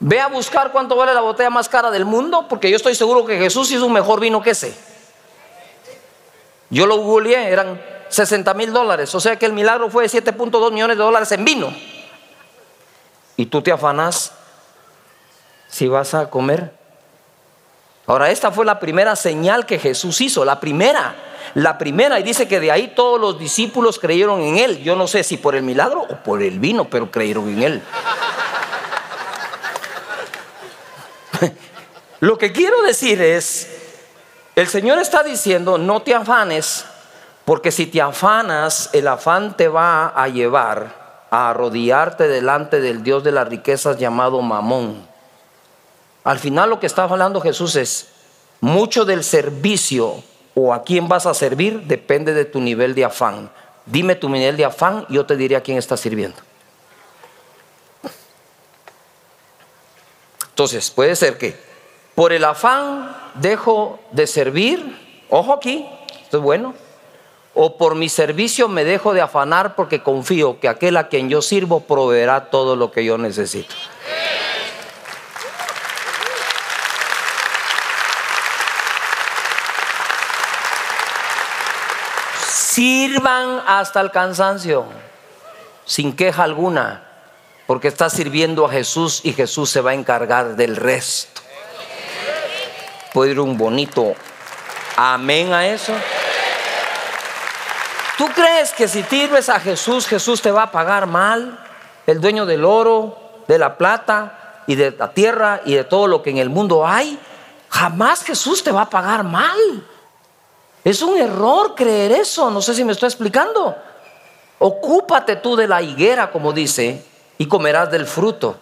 Ve 0.00 0.20
a 0.20 0.26
buscar 0.26 0.72
cuánto 0.72 0.96
vale 0.96 1.14
la 1.14 1.20
botella 1.20 1.50
más 1.50 1.68
cara 1.68 1.92
del 1.92 2.04
mundo, 2.04 2.46
porque 2.48 2.68
yo 2.68 2.74
estoy 2.74 2.96
seguro 2.96 3.24
que 3.24 3.38
Jesús 3.38 3.70
hizo 3.70 3.86
un 3.86 3.92
mejor 3.92 4.18
vino 4.18 4.42
que 4.42 4.50
ese. 4.50 4.97
Yo 6.70 6.86
lo 6.86 6.96
googleé, 6.98 7.50
eran 7.50 7.80
60 8.08 8.54
mil 8.54 8.72
dólares, 8.72 9.14
o 9.14 9.20
sea 9.20 9.36
que 9.36 9.46
el 9.46 9.52
milagro 9.52 9.90
fue 9.90 10.06
de 10.06 10.22
7.2 10.22 10.72
millones 10.72 10.96
de 10.96 11.02
dólares 11.02 11.32
en 11.32 11.44
vino. 11.44 11.74
Y 13.36 13.46
tú 13.46 13.62
te 13.62 13.72
afanas 13.72 14.32
si 15.68 15.86
vas 15.88 16.14
a 16.14 16.28
comer. 16.28 16.72
Ahora, 18.06 18.30
esta 18.30 18.50
fue 18.50 18.64
la 18.64 18.80
primera 18.80 19.14
señal 19.16 19.66
que 19.66 19.78
Jesús 19.78 20.20
hizo, 20.20 20.44
la 20.44 20.58
primera, 20.58 21.14
la 21.54 21.76
primera, 21.78 22.18
y 22.18 22.22
dice 22.22 22.48
que 22.48 22.58
de 22.58 22.72
ahí 22.72 22.94
todos 22.96 23.20
los 23.20 23.38
discípulos 23.38 23.98
creyeron 23.98 24.40
en 24.40 24.56
él. 24.56 24.82
Yo 24.82 24.96
no 24.96 25.06
sé 25.06 25.22
si 25.22 25.36
por 25.36 25.54
el 25.54 25.62
milagro 25.62 26.02
o 26.02 26.16
por 26.22 26.42
el 26.42 26.58
vino, 26.58 26.88
pero 26.88 27.10
creyeron 27.10 27.48
en 27.48 27.62
él. 27.62 27.82
Lo 32.20 32.38
que 32.38 32.50
quiero 32.50 32.82
decir 32.82 33.20
es, 33.20 33.77
el 34.58 34.66
Señor 34.66 34.98
está 34.98 35.22
diciendo, 35.22 35.78
no 35.78 36.02
te 36.02 36.16
afanes, 36.16 36.84
porque 37.44 37.70
si 37.70 37.86
te 37.86 38.02
afanas, 38.02 38.90
el 38.92 39.06
afán 39.06 39.56
te 39.56 39.68
va 39.68 40.08
a 40.08 40.26
llevar 40.26 41.26
a 41.30 41.50
arrodillarte 41.50 42.26
delante 42.26 42.80
del 42.80 43.04
Dios 43.04 43.22
de 43.22 43.30
las 43.30 43.48
riquezas 43.48 43.98
llamado 43.98 44.42
Mamón. 44.42 45.06
Al 46.24 46.40
final 46.40 46.70
lo 46.70 46.80
que 46.80 46.86
está 46.86 47.04
hablando 47.04 47.40
Jesús 47.40 47.76
es, 47.76 48.08
mucho 48.60 49.04
del 49.04 49.22
servicio 49.22 50.24
o 50.56 50.74
a 50.74 50.82
quién 50.82 51.06
vas 51.06 51.26
a 51.26 51.34
servir 51.34 51.82
depende 51.84 52.34
de 52.34 52.44
tu 52.44 52.60
nivel 52.60 52.96
de 52.96 53.04
afán. 53.04 53.52
Dime 53.86 54.16
tu 54.16 54.28
nivel 54.28 54.56
de 54.56 54.64
afán 54.64 55.06
y 55.08 55.14
yo 55.14 55.24
te 55.24 55.36
diré 55.36 55.54
a 55.54 55.62
quién 55.62 55.78
estás 55.78 56.00
sirviendo. 56.00 56.38
Entonces, 60.50 60.90
puede 60.90 61.14
ser 61.14 61.38
que 61.38 61.67
por 62.18 62.32
el 62.32 62.42
afán 62.42 63.16
dejo 63.34 64.00
de 64.10 64.26
servir, 64.26 65.24
ojo 65.30 65.52
aquí, 65.52 65.88
esto 66.20 66.38
es 66.38 66.42
bueno, 66.42 66.74
o 67.54 67.78
por 67.78 67.94
mi 67.94 68.08
servicio 68.08 68.66
me 68.66 68.82
dejo 68.82 69.14
de 69.14 69.20
afanar 69.20 69.76
porque 69.76 70.02
confío 70.02 70.58
que 70.58 70.68
aquel 70.68 70.96
a 70.96 71.06
quien 71.06 71.28
yo 71.28 71.42
sirvo 71.42 71.78
proveerá 71.78 72.50
todo 72.50 72.74
lo 72.74 72.90
que 72.90 73.04
yo 73.04 73.18
necesito. 73.18 73.72
Sirvan 82.48 83.62
hasta 83.64 84.00
el 84.00 84.10
cansancio, 84.10 84.86
sin 85.84 86.16
queja 86.16 86.42
alguna, 86.42 87.04
porque 87.68 87.86
está 87.86 88.10
sirviendo 88.10 88.66
a 88.66 88.70
Jesús 88.70 89.20
y 89.22 89.34
Jesús 89.34 89.70
se 89.70 89.80
va 89.80 89.92
a 89.92 89.94
encargar 89.94 90.56
del 90.56 90.74
resto 90.74 91.42
puede 93.12 93.32
ir 93.32 93.40
un 93.40 93.56
bonito 93.56 94.14
amén 94.98 95.52
a 95.52 95.66
eso. 95.66 95.92
¿Tú 98.16 98.26
crees 98.34 98.72
que 98.72 98.88
si 98.88 99.04
sirves 99.04 99.48
a 99.48 99.60
Jesús, 99.60 100.06
Jesús 100.08 100.42
te 100.42 100.50
va 100.50 100.64
a 100.64 100.70
pagar 100.72 101.06
mal? 101.06 101.64
El 102.04 102.20
dueño 102.20 102.46
del 102.46 102.64
oro, 102.64 103.16
de 103.46 103.58
la 103.58 103.78
plata 103.78 104.64
y 104.66 104.74
de 104.74 104.90
la 104.90 105.12
tierra 105.12 105.60
y 105.64 105.74
de 105.74 105.84
todo 105.84 106.08
lo 106.08 106.20
que 106.20 106.30
en 106.30 106.38
el 106.38 106.50
mundo 106.50 106.84
hay. 106.84 107.16
Jamás 107.68 108.24
Jesús 108.24 108.64
te 108.64 108.72
va 108.72 108.82
a 108.82 108.90
pagar 108.90 109.22
mal. 109.22 109.56
Es 110.82 111.00
un 111.00 111.16
error 111.16 111.76
creer 111.76 112.10
eso. 112.10 112.50
No 112.50 112.60
sé 112.60 112.74
si 112.74 112.82
me 112.82 112.92
estoy 112.92 113.06
explicando. 113.06 113.76
Ocúpate 114.58 115.36
tú 115.36 115.54
de 115.54 115.68
la 115.68 115.80
higuera, 115.80 116.32
como 116.32 116.52
dice, 116.52 117.04
y 117.38 117.46
comerás 117.46 117.90
del 117.92 118.06
fruto. 118.06 118.56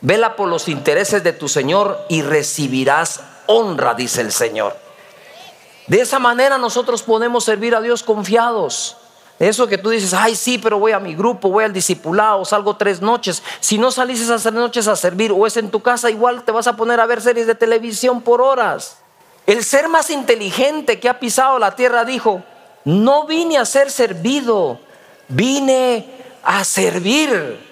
Vela 0.00 0.34
por 0.34 0.48
los 0.48 0.68
intereses 0.68 1.22
de 1.22 1.32
tu 1.32 1.48
Señor 1.48 2.04
y 2.08 2.22
recibirás 2.22 3.20
honra, 3.46 3.94
dice 3.94 4.20
el 4.20 4.32
Señor. 4.32 4.76
De 5.86 6.00
esa 6.00 6.18
manera 6.18 6.58
nosotros 6.58 7.02
podemos 7.02 7.44
servir 7.44 7.74
a 7.74 7.80
Dios 7.80 8.02
confiados. 8.02 8.96
Eso 9.38 9.66
que 9.66 9.76
tú 9.76 9.90
dices, 9.90 10.14
ay 10.14 10.34
sí, 10.34 10.56
pero 10.56 10.78
voy 10.78 10.92
a 10.92 10.98
mi 10.98 11.14
grupo, 11.14 11.50
voy 11.50 11.64
al 11.64 11.72
discipulado, 11.72 12.44
salgo 12.44 12.76
tres 12.76 13.02
noches. 13.02 13.42
Si 13.60 13.76
no 13.76 13.90
salís 13.90 14.20
esas 14.20 14.42
tres 14.42 14.54
noches 14.54 14.88
a 14.88 14.96
servir 14.96 15.30
o 15.30 15.46
es 15.46 15.56
en 15.58 15.70
tu 15.70 15.82
casa, 15.82 16.10
igual 16.10 16.42
te 16.42 16.52
vas 16.52 16.66
a 16.66 16.76
poner 16.76 17.00
a 17.00 17.06
ver 17.06 17.20
series 17.20 17.46
de 17.46 17.54
televisión 17.54 18.22
por 18.22 18.40
horas. 18.40 18.98
El 19.46 19.62
ser 19.62 19.88
más 19.88 20.10
inteligente 20.10 20.98
que 20.98 21.08
ha 21.08 21.20
pisado 21.20 21.58
la 21.58 21.76
tierra 21.76 22.04
dijo, 22.04 22.42
no 22.84 23.26
vine 23.26 23.58
a 23.58 23.66
ser 23.66 23.90
servido, 23.90 24.80
vine 25.28 26.08
a 26.42 26.64
servir. 26.64 27.65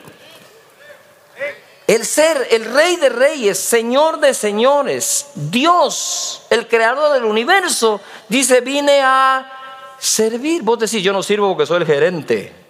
El 1.87 2.07
ser, 2.07 2.49
el 2.51 2.65
rey 2.65 2.97
de 2.97 3.11
reyes, 3.11 3.59
señor 3.59 4.19
de 4.19 4.33
señores, 4.33 5.27
Dios, 5.35 6.43
el 6.49 6.67
creador 6.67 7.13
del 7.13 7.25
universo, 7.25 8.01
dice, 8.29 8.63
vine 8.63 9.03
a 9.03 9.95
servir. 9.99 10.63
Vos 10.63 10.79
decís, 10.79 11.03
yo 11.03 11.13
no 11.13 11.23
sirvo 11.23 11.49
porque 11.49 11.67
soy 11.67 11.83
el 11.83 11.87
gerente. 11.87 12.65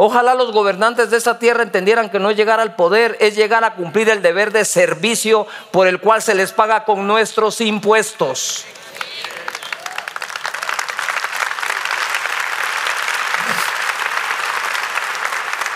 Ojalá 0.00 0.34
los 0.36 0.52
gobernantes 0.52 1.10
de 1.10 1.16
esta 1.16 1.40
tierra 1.40 1.64
entendieran 1.64 2.08
que 2.08 2.20
no 2.20 2.30
es 2.30 2.36
llegar 2.36 2.60
al 2.60 2.76
poder, 2.76 3.16
es 3.18 3.34
llegar 3.34 3.64
a 3.64 3.74
cumplir 3.74 4.08
el 4.08 4.22
deber 4.22 4.52
de 4.52 4.64
servicio 4.64 5.46
por 5.72 5.88
el 5.88 6.00
cual 6.00 6.22
se 6.22 6.36
les 6.36 6.52
paga 6.52 6.84
con 6.84 7.06
nuestros 7.06 7.60
impuestos. 7.60 8.64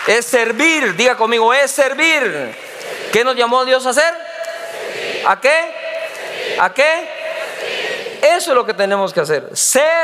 Es 0.07 0.25
servir, 0.25 0.95
diga 0.95 1.15
conmigo, 1.15 1.53
es 1.53 1.71
servir. 1.71 2.55
¿Qué 3.11 3.23
nos 3.23 3.35
llamó 3.35 3.63
Dios 3.63 3.85
a 3.85 3.91
hacer? 3.91 4.13
¿A 5.25 5.39
qué? 5.39 5.71
¿A 6.59 6.73
qué? 6.73 7.09
Eso 8.21 8.51
es 8.51 8.55
lo 8.55 8.65
que 8.65 8.73
tenemos 8.73 9.13
que 9.13 9.21
hacer. 9.21 9.49
Servir. 9.53 10.03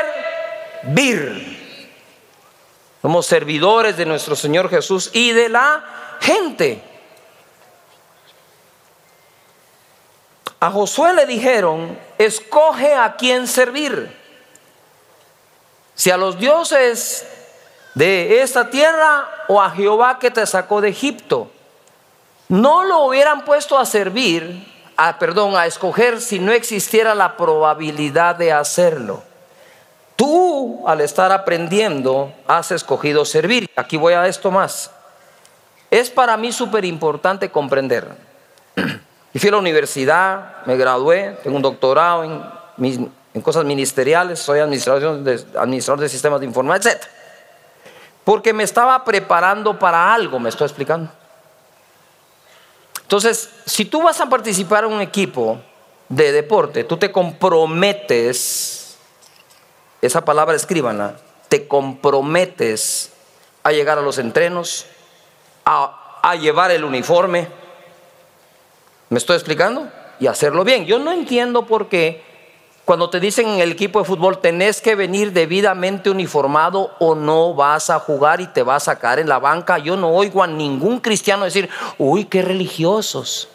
Somos 3.02 3.26
servidores 3.26 3.96
de 3.96 4.06
nuestro 4.06 4.36
Señor 4.36 4.68
Jesús 4.70 5.10
y 5.12 5.32
de 5.32 5.48
la 5.48 5.84
gente. 6.20 6.82
A 10.60 10.70
Josué 10.70 11.14
le 11.14 11.24
dijeron, 11.24 11.98
escoge 12.18 12.94
a 12.94 13.16
quién 13.16 13.46
servir. 13.46 14.14
Si 15.94 16.10
a 16.10 16.18
los 16.18 16.38
dioses 16.38 17.26
de 17.94 18.42
esta 18.42 18.70
tierra 18.70 19.28
o 19.48 19.60
a 19.60 19.70
Jehová 19.70 20.18
que 20.18 20.30
te 20.30 20.46
sacó 20.46 20.80
de 20.80 20.90
Egipto. 20.90 21.50
No 22.48 22.84
lo 22.84 23.04
hubieran 23.04 23.44
puesto 23.44 23.78
a 23.78 23.86
servir, 23.86 24.66
a, 24.96 25.18
perdón, 25.18 25.56
a 25.56 25.66
escoger 25.66 26.20
si 26.20 26.38
no 26.38 26.52
existiera 26.52 27.14
la 27.14 27.36
probabilidad 27.36 28.36
de 28.36 28.52
hacerlo. 28.52 29.22
Tú, 30.16 30.82
al 30.86 31.00
estar 31.00 31.32
aprendiendo, 31.32 32.32
has 32.46 32.70
escogido 32.72 33.24
servir. 33.24 33.70
Aquí 33.76 33.96
voy 33.96 34.14
a 34.14 34.26
esto 34.26 34.50
más. 34.50 34.90
Es 35.90 36.10
para 36.10 36.36
mí 36.36 36.52
súper 36.52 36.84
importante 36.84 37.50
comprender. 37.50 38.08
Fui 39.34 39.48
a 39.48 39.52
la 39.52 39.58
universidad, 39.58 40.64
me 40.66 40.76
gradué, 40.76 41.38
tengo 41.42 41.56
un 41.56 41.62
doctorado 41.62 42.24
en, 42.24 43.42
cosas 43.42 43.64
ministeriales, 43.64 44.40
soy 44.40 44.58
administrador 44.58 45.20
de, 45.20 45.44
administrador 45.58 46.00
de 46.00 46.08
sistemas 46.08 46.40
de 46.40 46.46
información, 46.46 46.92
etc. 46.92 47.06
Porque 48.24 48.52
me 48.52 48.62
estaba 48.62 49.04
preparando 49.04 49.78
para 49.78 50.12
algo, 50.12 50.38
me 50.38 50.48
estoy 50.48 50.66
explicando. 50.66 51.10
Entonces, 53.02 53.50
si 53.66 53.84
tú 53.84 54.02
vas 54.02 54.20
a 54.20 54.28
participar 54.28 54.84
en 54.84 54.92
un 54.92 55.00
equipo 55.00 55.60
de 56.08 56.32
deporte, 56.32 56.84
tú 56.84 56.96
te 56.96 57.10
comprometes, 57.10 58.96
esa 60.00 60.24
palabra 60.24 60.54
escríbanla, 60.54 61.16
te 61.48 61.66
comprometes 61.66 63.12
a 63.62 63.72
llegar 63.72 63.98
a 63.98 64.02
los 64.02 64.18
entrenos, 64.18 64.86
a, 65.64 66.20
a 66.22 66.36
llevar 66.36 66.70
el 66.70 66.84
uniforme. 66.84 67.48
¿Me 69.08 69.18
estoy 69.18 69.36
explicando? 69.36 69.88
y 70.20 70.26
hacerlo 70.26 70.62
bien. 70.62 70.84
Yo 70.84 70.98
no 70.98 71.10
entiendo 71.10 71.66
por 71.66 71.88
qué 71.88 72.22
cuando 72.90 73.08
te 73.08 73.20
dicen 73.20 73.46
en 73.46 73.60
el 73.60 73.70
equipo 73.70 74.00
de 74.00 74.04
fútbol 74.04 74.40
tenés 74.40 74.80
que 74.80 74.96
venir 74.96 75.32
debidamente 75.32 76.10
uniformado 76.10 76.90
o 76.98 77.14
no 77.14 77.54
vas 77.54 77.88
a 77.88 78.00
jugar 78.00 78.40
y 78.40 78.48
te 78.48 78.64
vas 78.64 78.82
a 78.88 78.94
sacar 78.94 79.20
en 79.20 79.28
la 79.28 79.38
banca. 79.38 79.78
Yo 79.78 79.96
no 79.96 80.08
oigo 80.08 80.42
a 80.42 80.48
ningún 80.48 80.98
cristiano 80.98 81.44
decir, 81.44 81.70
uy, 81.98 82.24
qué 82.24 82.42
religiosos. 82.42 83.46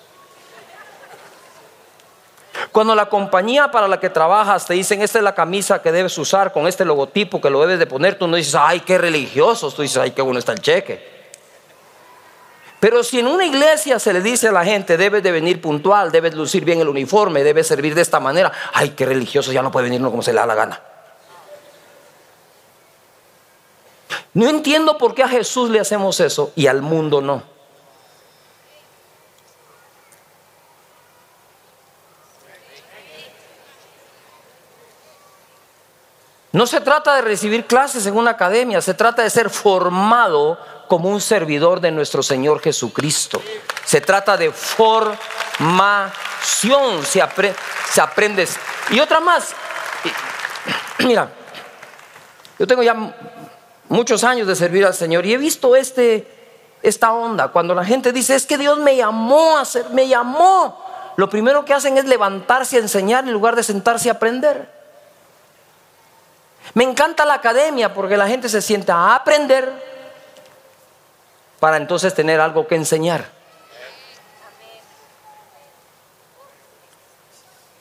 Cuando 2.71 2.95
la 2.95 3.07
compañía 3.07 3.69
para 3.71 3.89
la 3.89 3.99
que 3.99 4.09
trabajas 4.09 4.67
te 4.67 4.73
dicen, 4.73 5.01
esta 5.01 5.17
es 5.17 5.23
la 5.25 5.35
camisa 5.35 5.81
que 5.81 5.91
debes 5.91 6.17
usar 6.17 6.53
con 6.53 6.65
este 6.65 6.85
logotipo 6.85 7.41
que 7.41 7.49
lo 7.49 7.59
debes 7.59 7.77
de 7.77 7.87
poner, 7.87 8.17
tú 8.17 8.29
no 8.29 8.37
dices, 8.37 8.55
ay, 8.55 8.79
qué 8.79 8.97
religiosos, 8.97 9.75
tú 9.75 9.81
dices, 9.81 9.97
ay, 9.97 10.11
qué 10.11 10.21
bueno 10.21 10.39
está 10.39 10.53
el 10.53 10.61
cheque. 10.61 11.14
Pero 12.85 13.03
si 13.03 13.17
en 13.17 13.25
una 13.25 13.43
iglesia 13.43 13.97
se 13.97 14.13
le 14.13 14.21
dice 14.21 14.49
a 14.49 14.51
la 14.51 14.63
gente, 14.63 14.95
debes 14.95 15.23
de 15.23 15.31
venir 15.31 15.59
puntual, 15.59 16.11
debes 16.11 16.35
lucir 16.35 16.63
bien 16.63 16.81
el 16.81 16.87
uniforme, 16.87 17.43
debes 17.43 17.65
servir 17.65 17.95
de 17.95 18.03
esta 18.03 18.19
manera, 18.19 18.51
ay, 18.73 18.91
qué 18.91 19.07
religioso, 19.07 19.51
ya 19.51 19.63
no 19.63 19.71
puede 19.71 19.89
venir 19.89 19.99
como 20.03 20.21
se 20.21 20.31
le 20.31 20.39
da 20.39 20.45
la 20.45 20.53
gana. 20.53 20.79
No 24.35 24.47
entiendo 24.47 24.99
por 24.99 25.15
qué 25.15 25.23
a 25.23 25.27
Jesús 25.27 25.71
le 25.71 25.79
hacemos 25.79 26.19
eso 26.19 26.51
y 26.55 26.67
al 26.67 26.83
mundo 26.83 27.21
no. 27.21 27.41
No 36.51 36.67
se 36.67 36.81
trata 36.81 37.15
de 37.15 37.23
recibir 37.23 37.65
clases 37.65 38.05
en 38.05 38.15
una 38.15 38.29
academia, 38.29 38.79
se 38.79 38.93
trata 38.93 39.23
de 39.23 39.31
ser 39.31 39.49
formado 39.49 40.59
como 40.87 41.09
un 41.09 41.21
servidor 41.21 41.79
de 41.81 41.91
nuestro 41.91 42.23
Señor 42.23 42.61
Jesucristo. 42.61 43.41
Se 43.85 44.01
trata 44.01 44.37
de 44.37 44.51
formación, 44.51 45.23
se, 47.05 47.21
aprende. 47.21 48.47
Y 48.91 48.99
otra 48.99 49.19
más, 49.19 49.53
mira, 50.99 51.29
yo 52.57 52.67
tengo 52.67 52.83
ya 52.83 52.95
muchos 53.89 54.23
años 54.23 54.47
de 54.47 54.55
servir 54.55 54.85
al 54.85 54.93
Señor 54.93 55.25
y 55.25 55.33
he 55.33 55.37
visto 55.37 55.75
este, 55.75 56.27
esta 56.81 57.13
onda. 57.13 57.49
Cuando 57.49 57.73
la 57.75 57.83
gente 57.85 58.11
dice, 58.11 58.35
es 58.35 58.45
que 58.45 58.57
Dios 58.57 58.79
me 58.79 58.95
llamó 58.95 59.57
a 59.57 59.65
ser, 59.65 59.89
me 59.91 60.07
llamó. 60.07 60.83
Lo 61.17 61.29
primero 61.29 61.63
que 61.65 61.73
hacen 61.73 61.97
es 61.97 62.05
levantarse 62.05 62.77
a 62.77 62.79
enseñar 62.79 63.23
en 63.25 63.31
lugar 63.31 63.55
de 63.55 63.63
sentarse 63.63 64.09
a 64.09 64.13
aprender. 64.13 64.73
Me 66.73 66.83
encanta 66.83 67.25
la 67.25 67.35
academia 67.35 67.93
porque 67.93 68.17
la 68.17 68.27
gente 68.27 68.49
se 68.49 68.61
sienta 68.61 68.95
a 68.95 69.15
aprender 69.15 69.94
para 71.59 71.77
entonces 71.77 72.13
tener 72.13 72.39
algo 72.39 72.67
que 72.67 72.75
enseñar. 72.75 73.33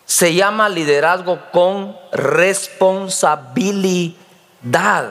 Se 0.06 0.34
llama 0.34 0.68
liderazgo 0.68 1.40
con 1.50 1.96
responsabilidad. 2.12 5.08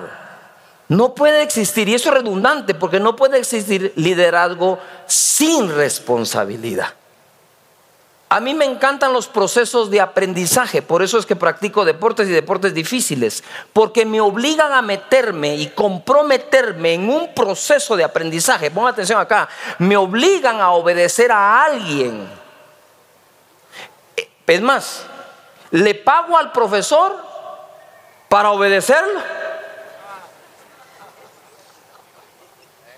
No 0.87 1.15
puede 1.15 1.41
existir, 1.41 1.89
y 1.89 1.95
eso 1.95 2.09
es 2.09 2.15
redundante, 2.15 2.73
porque 2.73 2.99
no 2.99 3.15
puede 3.15 3.39
existir 3.39 3.93
liderazgo 3.95 4.79
sin 5.07 5.75
responsabilidad. 5.75 6.93
A 8.33 8.39
mí 8.39 8.55
me 8.55 8.65
encantan 8.65 9.13
los 9.13 9.27
procesos 9.27 9.91
de 9.91 10.01
aprendizaje, 10.01 10.81
por 10.81 11.03
eso 11.03 11.19
es 11.19 11.25
que 11.27 11.35
practico 11.35 11.85
deportes 11.85 12.27
y 12.27 12.31
deportes 12.31 12.73
difíciles, 12.73 13.43
porque 13.73 14.07
me 14.07 14.19
obligan 14.21 14.73
a 14.73 14.81
meterme 14.81 15.55
y 15.55 15.67
comprometerme 15.67 16.95
en 16.95 17.11
un 17.11 17.35
proceso 17.35 17.95
de 17.95 18.03
aprendizaje. 18.03 18.71
Ponga 18.71 18.89
atención 18.89 19.21
acá, 19.21 19.47
me 19.77 19.95
obligan 19.95 20.61
a 20.61 20.71
obedecer 20.71 21.31
a 21.31 21.63
alguien. 21.63 22.27
Es 24.47 24.61
más, 24.63 25.05
le 25.69 25.93
pago 25.93 26.35
al 26.35 26.51
profesor 26.51 27.15
para 28.29 28.49
obedecerlo. 28.49 29.21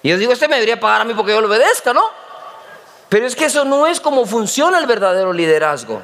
Y 0.01 0.11
yo 0.11 0.17
digo, 0.17 0.31
este 0.31 0.47
me 0.47 0.55
debería 0.55 0.79
pagar 0.79 1.01
a 1.01 1.03
mí 1.03 1.13
porque 1.13 1.33
yo 1.33 1.41
lo 1.41 1.47
obedezca, 1.49 1.91
¿no? 1.91 2.24
Pero 3.09 3.25
es 3.25 3.35
que 3.35 3.45
eso 3.45 3.65
no 3.65 3.87
es 3.87 3.99
como 3.99 4.25
funciona 4.25 4.79
el 4.79 4.87
verdadero 4.87 5.31
liderazgo. 5.31 6.01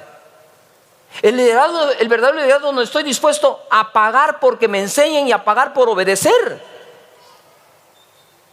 El, 1.21 1.35
liderazgo, 1.35 1.79
verdadero 2.07 2.37
liderazgo 2.37 2.67
donde 2.67 2.83
estoy 2.83 3.03
dispuesto 3.03 3.65
a 3.69 3.91
pagar 3.91 4.39
porque 4.39 4.67
me 4.67 4.79
enseñen 4.79 5.27
y 5.27 5.31
a 5.31 5.43
pagar 5.43 5.73
por 5.73 5.89
obedecer. 5.89 6.63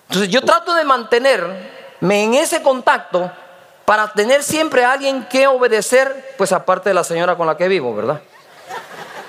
Entonces 0.08 0.30
yo 0.30 0.42
trato 0.42 0.74
de 0.74 0.84
mantenerme 0.84 1.68
en 2.00 2.34
ese 2.34 2.62
contacto 2.62 3.30
para 3.84 4.12
tener 4.12 4.42
siempre 4.42 4.84
a 4.84 4.92
alguien 4.92 5.24
que 5.26 5.46
obedecer, 5.46 6.34
pues 6.36 6.52
aparte 6.52 6.90
de 6.90 6.94
la 6.94 7.04
señora 7.04 7.36
con 7.36 7.46
la 7.46 7.56
que 7.56 7.68
vivo, 7.68 7.94
¿verdad? 7.94 8.20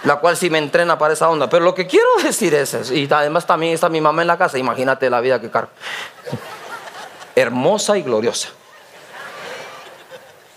La 0.04 0.18
cual 0.18 0.38
sí 0.38 0.50
me 0.50 0.58
entrena 0.58 0.98
para 0.98 1.14
esa 1.14 1.30
onda. 1.30 1.50
Pero 1.50 1.66
lo 1.66 1.76
que 1.76 1.86
quiero 1.86 2.08
decir 2.24 2.54
es. 2.56 2.92
Y 2.92 3.08
además 3.12 3.46
también 3.46 3.74
está 3.74 3.90
mi 3.90 4.02
mamá 4.02 4.22
en 4.22 4.28
la 4.28 4.38
casa. 4.38 4.58
Imagínate 4.58 5.10
la 5.10 5.22
vida 5.22 5.40
que 5.40 5.50
cargo. 5.50 5.72
Hermosa 7.36 7.98
y 7.98 8.04
gloriosa. 8.04 8.50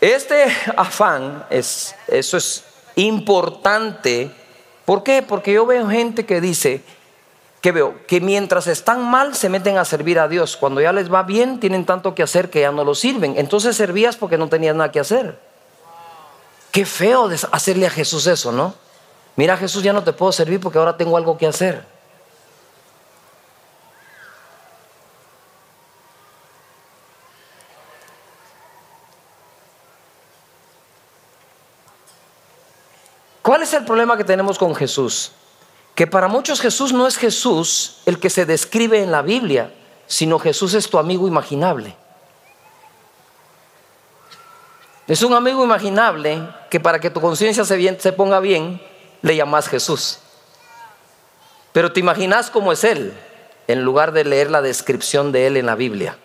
Este 0.03 0.47
afán, 0.77 1.47
es, 1.49 1.95
eso 2.09 2.37
es 2.37 2.65
importante. 2.97 4.33
¿Por 4.85 5.05
qué? 5.05 5.23
Porque 5.23 5.53
yo 5.53 5.65
veo 5.65 5.89
gente 5.89 6.27
que 6.27 6.41
dice, 6.41 6.83
que 7.61 7.71
veo, 7.71 8.05
que 8.09 8.21
mientras 8.21 8.67
están 8.67 9.09
mal 9.09 9.37
se 9.37 9.49
meten 9.49 9.79
a 9.79 9.85
servir 9.85 10.19
a 10.19 10.27
Dios. 10.27 10.57
Cuando 10.57 10.81
ya 10.81 10.93
les 10.93 11.09
va 11.09 11.23
bien, 11.23 11.61
tienen 11.61 11.87
tanto 11.87 12.17
que 12.17 12.25
hacer 12.25 12.51
que 12.51 12.63
ya 12.63 12.73
no 12.73 12.83
lo 12.83 12.97
sirven. 12.97 13.35
Entonces 13.39 13.77
servías 13.77 14.17
porque 14.17 14.37
no 14.37 14.49
tenías 14.49 14.75
nada 14.75 14.91
que 14.91 14.99
hacer. 14.99 15.39
Qué 16.73 16.85
feo 16.85 17.31
hacerle 17.53 17.87
a 17.87 17.91
Jesús 17.91 18.27
eso, 18.27 18.51
¿no? 18.51 18.75
Mira, 19.37 19.57
Jesús, 19.57 19.85
ya 19.85 19.93
no 19.93 20.03
te 20.03 20.13
puedo 20.13 20.33
servir 20.33 20.59
porque 20.59 20.79
ahora 20.79 20.97
tengo 20.97 21.17
algo 21.17 21.39
que 21.39 21.47
hacer. 21.47 21.87
¿Cuál 33.43 33.63
es 33.63 33.75
el 33.75 33.85
problema 33.85 34.17
que 34.17 34.25
tenemos 34.25 34.57
con 34.57 34.75
Jesús? 34.75 35.33
Que 35.95 36.07
para 36.07 36.29
muchos 36.29 36.61
Jesús 36.61 36.93
no 36.93 37.07
es 37.07 37.17
Jesús 37.17 37.99
el 38.07 38.19
que 38.19 38.31
se 38.31 38.47
describe 38.47 39.03
en 39.03 39.11
la 39.11 39.23
Biblia, 39.23 39.73
sino 40.07 40.39
Jesús 40.39 40.75
es 40.75 40.89
tu 40.89 40.99
amigo 40.99 41.27
imaginable. 41.27 41.97
Es 45.09 45.23
un 45.23 45.35
amigo 45.35 45.65
imaginable 45.65 46.49
que 46.71 46.79
para 46.79 47.01
que 47.01 47.11
tu 47.11 47.21
conciencia 47.21 47.65
se, 47.65 48.13
ponga 48.13 48.39
bien, 48.39 48.81
le 49.21 49.37
llamas 49.37 49.69
Jesús. 49.69 50.21
Pero 51.73 51.93
te 51.93 52.01
imaginas 52.01 52.51
cómo 52.51 52.73
es 52.73 52.85
Él, 52.85 53.13
en 53.67 53.83
lugar 53.83 54.13
de 54.13 54.25
leer 54.25 54.51
la 54.51 54.63
descripción 54.63 55.33
de 55.33 55.49
Él 55.49 55.57
en 55.57 55.67
la 55.67 55.75
Biblia. 55.75 56.17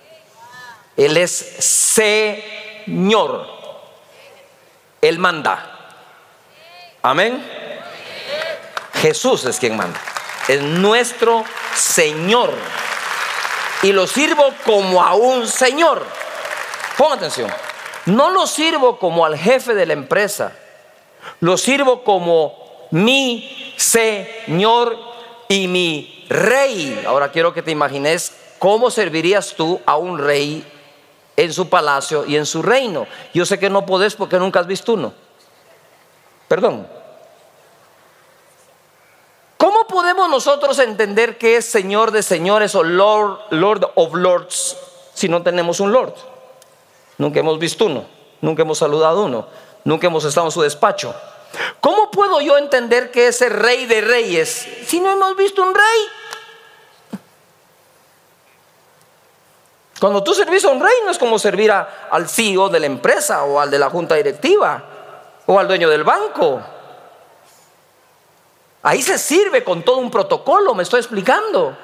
Él 0.95 1.17
es 1.17 1.31
Señor. 1.59 3.47
Él 5.01 5.17
manda. 5.17 5.76
Amén. 7.09 7.41
Jesús 8.95 9.45
es 9.45 9.57
quien 9.59 9.77
manda. 9.77 9.97
Es 10.49 10.61
nuestro 10.61 11.45
Señor. 11.73 12.51
Y 13.81 13.93
lo 13.93 14.05
sirvo 14.07 14.43
como 14.65 15.01
a 15.01 15.13
un 15.15 15.47
Señor. 15.47 16.03
Ponga 16.97 17.15
atención. 17.15 17.49
No 18.07 18.29
lo 18.29 18.45
sirvo 18.45 18.99
como 18.99 19.25
al 19.25 19.37
jefe 19.37 19.73
de 19.73 19.85
la 19.85 19.93
empresa. 19.93 20.51
Lo 21.39 21.57
sirvo 21.57 22.03
como 22.03 22.89
mi 22.91 23.73
Señor 23.77 24.97
y 25.47 25.69
mi 25.69 26.25
Rey. 26.27 27.05
Ahora 27.07 27.31
quiero 27.31 27.53
que 27.53 27.63
te 27.63 27.71
imagines 27.71 28.33
cómo 28.59 28.91
servirías 28.91 29.53
tú 29.55 29.79
a 29.85 29.95
un 29.95 30.17
rey 30.17 30.61
en 31.37 31.53
su 31.53 31.69
palacio 31.69 32.25
y 32.25 32.35
en 32.35 32.45
su 32.45 32.61
reino. 32.61 33.07
Yo 33.33 33.45
sé 33.45 33.57
que 33.57 33.69
no 33.69 33.85
podés 33.85 34.15
porque 34.15 34.39
nunca 34.39 34.59
has 34.59 34.67
visto 34.67 34.91
uno. 34.91 35.13
Perdón. 36.49 36.97
¿Cómo 39.57 39.86
podemos 39.97 40.29
nosotros 40.29 40.77
entender 40.77 41.39
que 41.39 41.57
es 41.57 41.65
Señor 41.65 42.11
de 42.11 42.21
señores 42.21 42.75
o 42.75 42.83
Lord, 42.83 43.39
Lord 43.49 43.93
of 43.95 44.13
Lords 44.13 44.77
si 45.15 45.27
no 45.27 45.41
tenemos 45.41 45.79
un 45.79 45.91
Lord? 45.91 46.13
Nunca 47.17 47.39
hemos 47.39 47.57
visto 47.57 47.85
uno, 47.85 48.05
nunca 48.39 48.61
hemos 48.61 48.77
saludado 48.77 49.23
uno, 49.23 49.47
nunca 49.85 50.05
hemos 50.05 50.23
estado 50.23 50.45
en 50.45 50.51
su 50.51 50.61
despacho. 50.61 51.15
¿Cómo 51.81 52.11
puedo 52.11 52.39
yo 52.41 52.59
entender 52.59 53.09
que 53.09 53.25
es 53.25 53.41
rey 53.51 53.87
de 53.87 54.01
reyes 54.01 54.67
si 54.85 54.99
no 54.99 55.09
hemos 55.09 55.35
visto 55.35 55.63
un 55.63 55.73
rey? 55.73 57.19
Cuando 59.99 60.21
tú 60.21 60.35
servís 60.35 60.63
a 60.65 60.69
un 60.69 60.79
rey 60.79 60.93
no 61.05 61.09
es 61.09 61.17
como 61.17 61.39
servir 61.39 61.71
al 61.71 62.29
CEO 62.29 62.69
de 62.69 62.81
la 62.81 62.85
empresa 62.85 63.45
o 63.45 63.59
al 63.59 63.71
de 63.71 63.79
la 63.79 63.89
junta 63.89 64.13
directiva 64.13 64.83
o 65.47 65.59
al 65.59 65.67
dueño 65.67 65.89
del 65.89 66.03
banco. 66.03 66.61
Ahí 68.87 69.01
se 69.01 69.17
sirve 69.17 69.65
con 69.65 69.83
todo 69.83 69.97
un 69.97 70.09
protocolo, 70.09 70.73
me 70.73 70.83
estoy 70.83 71.01
explicando. 71.01 71.77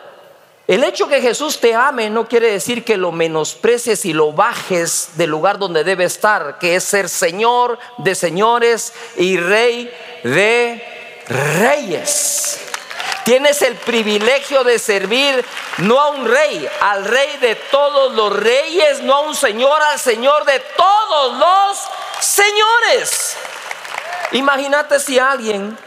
El 0.65 0.85
hecho 0.85 1.05
que 1.09 1.19
Jesús 1.19 1.59
te 1.59 1.75
ame 1.75 2.09
no 2.09 2.29
quiere 2.29 2.49
decir 2.49 2.85
que 2.85 2.95
lo 2.95 3.11
menosprecies 3.11 4.05
y 4.05 4.13
lo 4.13 4.31
bajes 4.31 5.09
del 5.15 5.29
lugar 5.29 5.59
donde 5.59 5.83
debe 5.83 6.05
estar, 6.05 6.59
que 6.59 6.77
es 6.77 6.85
ser 6.85 7.09
Señor 7.09 7.77
de 7.97 8.15
señores 8.15 8.93
y 9.17 9.35
Rey 9.35 9.93
de 10.23 11.25
reyes. 11.27 12.61
Tienes 13.25 13.61
el 13.63 13.75
privilegio 13.75 14.63
de 14.63 14.79
servir 14.79 15.43
no 15.79 15.99
a 15.99 16.11
un 16.11 16.25
rey, 16.25 16.65
al 16.79 17.03
rey 17.03 17.35
de 17.41 17.55
todos 17.55 18.13
los 18.13 18.31
reyes, 18.31 19.01
no 19.01 19.15
a 19.15 19.19
un 19.23 19.35
señor, 19.35 19.81
al 19.91 19.99
señor 19.99 20.45
de 20.45 20.57
todos 20.77 21.37
los 21.37 21.79
señores. 22.21 23.35
Imagínate 24.31 25.01
si 25.01 25.19
alguien 25.19 25.77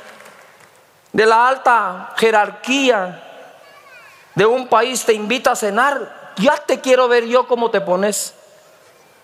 de 1.17 1.25
la 1.25 1.49
alta 1.49 2.13
jerarquía 2.19 3.23
de 4.35 4.45
un 4.45 4.69
país 4.69 5.03
te 5.03 5.15
invita 5.15 5.53
a 5.53 5.57
cenar, 5.57 6.35
ya 6.37 6.57
te 6.57 6.83
quiero 6.83 7.09
ver 7.09 7.25
yo 7.25 7.49
cómo 7.49 7.71
te 7.71 7.81
pones 7.81 8.35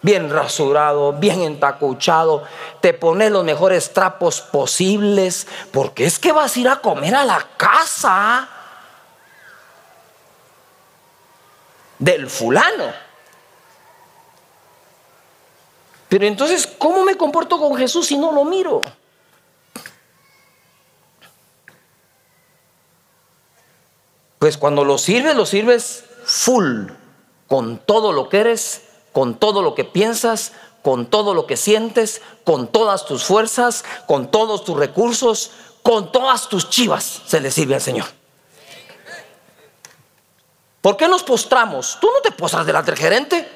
bien 0.00 0.30
rasurado, 0.30 1.12
bien 1.12 1.42
entacuchado, 1.42 2.44
te 2.80 2.94
pones 2.94 3.30
los 3.30 3.44
mejores 3.44 3.92
trapos 3.92 4.40
posibles, 4.40 5.46
porque 5.70 6.06
es 6.06 6.18
que 6.18 6.32
vas 6.32 6.56
a 6.56 6.60
ir 6.60 6.68
a 6.70 6.76
comer 6.76 7.14
a 7.14 7.26
la 7.26 7.46
casa 7.58 8.48
del 11.98 12.30
fulano. 12.30 12.90
Pero 16.08 16.24
entonces, 16.24 16.66
¿cómo 16.78 17.04
me 17.04 17.18
comporto 17.18 17.58
con 17.58 17.76
Jesús 17.76 18.06
si 18.06 18.16
no 18.16 18.32
lo 18.32 18.44
miro? 18.44 18.80
Pues 24.42 24.58
cuando 24.58 24.84
lo 24.84 24.98
sirves, 24.98 25.36
lo 25.36 25.46
sirves 25.46 26.02
full, 26.24 26.88
con 27.46 27.78
todo 27.78 28.10
lo 28.10 28.28
que 28.28 28.40
eres 28.40 28.82
con 29.12 29.38
todo 29.38 29.62
lo 29.62 29.76
que 29.76 29.84
piensas, 29.84 30.50
con 30.82 31.06
todo 31.06 31.32
lo 31.32 31.46
que 31.46 31.56
sientes, 31.56 32.22
con 32.42 32.66
todas 32.66 33.06
tus 33.06 33.22
fuerzas, 33.22 33.84
con 34.08 34.32
todos 34.32 34.64
tus 34.64 34.76
recursos, 34.76 35.52
con 35.84 36.10
todas 36.10 36.48
tus 36.48 36.68
chivas, 36.68 37.22
se 37.24 37.40
le 37.40 37.52
sirve 37.52 37.76
al 37.76 37.80
Señor. 37.80 38.06
¿Por 40.80 40.96
qué 40.96 41.06
nos 41.06 41.22
postramos? 41.22 41.98
Tú 42.00 42.08
no 42.12 42.20
te 42.20 42.32
postras 42.32 42.66
delante 42.66 42.90
del 42.90 42.98
gerente. 42.98 43.48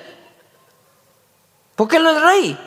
Porque 1.75 1.96
Él 1.96 2.07
es 2.07 2.22
rey. 2.22 2.59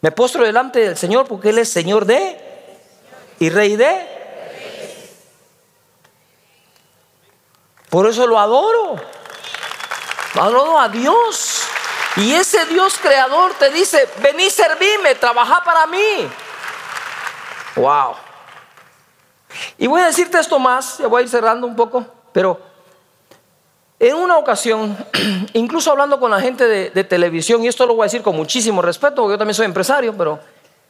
Me 0.00 0.10
postro 0.10 0.42
delante 0.42 0.80
del 0.80 0.96
Señor 0.96 1.28
porque 1.28 1.50
Él 1.50 1.58
es 1.58 1.68
Señor 1.68 2.04
de 2.04 2.36
y 3.38 3.48
Rey 3.48 3.76
de. 3.76 4.15
Por 7.90 8.06
eso 8.06 8.26
lo 8.26 8.38
adoro. 8.38 8.96
Adoro 10.34 10.78
a 10.78 10.88
Dios. 10.88 11.62
Y 12.16 12.32
ese 12.32 12.64
Dios 12.66 12.98
creador 13.00 13.52
te 13.54 13.70
dice, 13.70 14.08
vení, 14.22 14.48
servirme, 14.50 15.14
trabaja 15.14 15.62
para 15.62 15.86
mí. 15.86 16.28
Wow. 17.76 18.14
Y 19.78 19.86
voy 19.86 20.00
a 20.00 20.06
decirte 20.06 20.38
esto 20.38 20.58
más, 20.58 20.98
ya 20.98 21.06
voy 21.06 21.20
a 21.20 21.24
ir 21.24 21.28
cerrando 21.28 21.66
un 21.66 21.76
poco, 21.76 22.06
pero 22.32 22.58
en 23.98 24.14
una 24.16 24.36
ocasión, 24.38 24.96
incluso 25.52 25.90
hablando 25.90 26.18
con 26.20 26.30
la 26.30 26.40
gente 26.40 26.66
de, 26.66 27.04
televisión, 27.04 27.62
y 27.64 27.68
esto 27.68 27.86
lo 27.86 27.94
voy 27.94 28.04
a 28.04 28.06
decir 28.06 28.22
con 28.22 28.36
muchísimo 28.36 28.82
respeto, 28.82 29.16
porque 29.16 29.34
yo 29.34 29.38
también 29.38 29.54
soy 29.54 29.66
empresario, 29.66 30.14
pero 30.16 30.38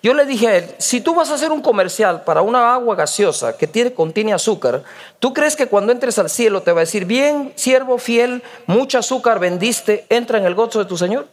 yo 0.02 0.14
le 0.14 0.24
dije 0.24 0.48
a 0.48 0.56
él, 0.56 0.74
si 0.78 1.00
tú 1.00 1.14
vas 1.14 1.30
a 1.30 1.34
hacer 1.34 1.50
un 1.50 1.62
comercial 1.62 2.22
para 2.22 2.42
una 2.42 2.74
agua 2.74 2.94
gaseosa 2.94 3.56
que 3.56 3.66
tiene, 3.66 3.92
contiene 3.92 4.32
azúcar, 4.32 4.84
¿tú 5.18 5.32
crees 5.32 5.56
que 5.56 5.66
cuando 5.66 5.90
entres 5.90 6.18
al 6.18 6.30
cielo 6.30 6.62
te 6.62 6.70
va 6.72 6.80
a 6.80 6.84
decir, 6.84 7.06
bien, 7.06 7.52
siervo 7.56 7.98
fiel, 7.98 8.42
mucho 8.66 8.98
azúcar 8.98 9.40
vendiste, 9.40 10.06
entra 10.08 10.38
en 10.38 10.44
el 10.44 10.54
gozo 10.54 10.78
de 10.78 10.84
tu 10.84 10.96
Señor? 10.96 11.26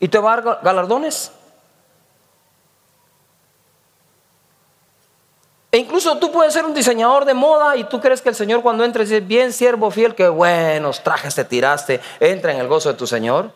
¿Y 0.00 0.08
te 0.08 0.18
va 0.18 0.34
a 0.34 0.40
dar 0.40 0.60
galardones? 0.62 1.32
E 5.70 5.78
incluso 5.78 6.18
tú 6.18 6.32
puedes 6.32 6.52
ser 6.52 6.64
un 6.64 6.72
diseñador 6.72 7.24
de 7.24 7.34
moda 7.34 7.76
y 7.76 7.84
tú 7.84 8.00
crees 8.00 8.22
que 8.22 8.30
el 8.30 8.34
Señor 8.34 8.62
cuando 8.62 8.84
entres 8.84 9.10
dice, 9.10 9.20
bien, 9.20 9.52
siervo 9.52 9.90
fiel, 9.90 10.14
que 10.14 10.28
buenos 10.28 11.02
trajes 11.02 11.34
te 11.34 11.44
tiraste, 11.44 12.00
entra 12.20 12.52
en 12.52 12.58
el 12.58 12.68
gozo 12.68 12.90
de 12.90 12.94
tu 12.94 13.06
Señor. 13.06 13.52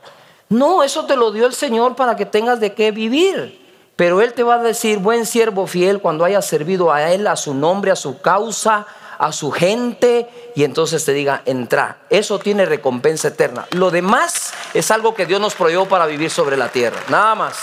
No, 0.49 0.83
eso 0.83 1.07
te 1.07 1.17
lo 1.17 1.33
dio 1.33 1.47
el 1.47 1.55
Señor 1.55 1.97
para 1.97 2.15
que 2.17 2.27
tengas 2.27 2.61
de 2.61 2.75
qué 2.75 2.91
vivir. 2.91 3.62
Pero 4.03 4.21
Él 4.21 4.33
te 4.33 4.43
va 4.43 4.57
a 4.57 4.59
decir, 4.59 4.99
buen 4.99 5.25
siervo 5.27 5.69
fiel, 5.69 6.01
cuando 6.01 6.25
hayas 6.25 6.45
servido 6.45 6.91
a 6.91 7.13
Él, 7.13 7.25
a 7.29 7.37
su 7.37 7.55
nombre, 7.55 7.93
a 7.93 7.95
su 7.95 8.21
causa, 8.21 8.85
a 9.17 9.31
su 9.31 9.53
gente, 9.53 10.29
y 10.57 10.65
entonces 10.65 11.05
te 11.05 11.13
diga, 11.13 11.43
entra. 11.45 11.99
Eso 12.11 12.41
tiene 12.41 12.67
recompensa 12.67 13.29
eterna. 13.29 13.65
Lo 13.71 13.93
demás 13.93 14.55
es 14.75 14.91
algo 14.91 15.15
que 15.15 15.25
Dios 15.25 15.41
nos 15.41 15.55
prohibió 15.55 15.87
para 15.87 16.07
vivir 16.07 16.31
sobre 16.31 16.57
la 16.57 16.69
tierra. 16.69 16.99
Nada 17.11 17.37
más. 17.37 17.57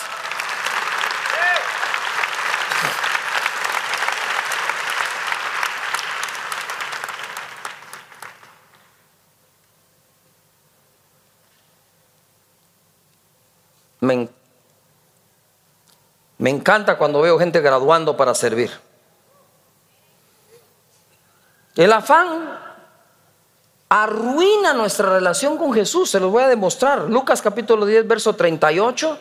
Me 14.00 14.39
me 16.40 16.50
encanta 16.50 16.98
cuando 16.98 17.22
veo 17.22 17.38
gente 17.38 17.60
graduando 17.60 18.18
para 18.18 18.34
servir. 18.34 18.72
El 21.76 21.92
afán 21.92 22.58
arruina 23.90 24.74
nuestra 24.74 25.10
relación 25.10 25.58
con 25.58 25.74
Jesús, 25.74 26.10
se 26.10 26.20
los 26.20 26.32
voy 26.32 26.44
a 26.44 26.48
demostrar. 26.48 27.02
Lucas 27.02 27.42
capítulo 27.42 27.86
10, 27.86 28.08
verso 28.08 28.36
38. 28.36 29.20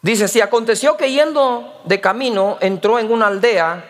Dice, 0.00 0.28
si 0.28 0.40
aconteció 0.40 0.96
que 0.96 1.12
yendo 1.12 1.80
de 1.84 2.00
camino 2.00 2.56
entró 2.60 2.98
en 2.98 3.12
una 3.12 3.26
aldea 3.26 3.84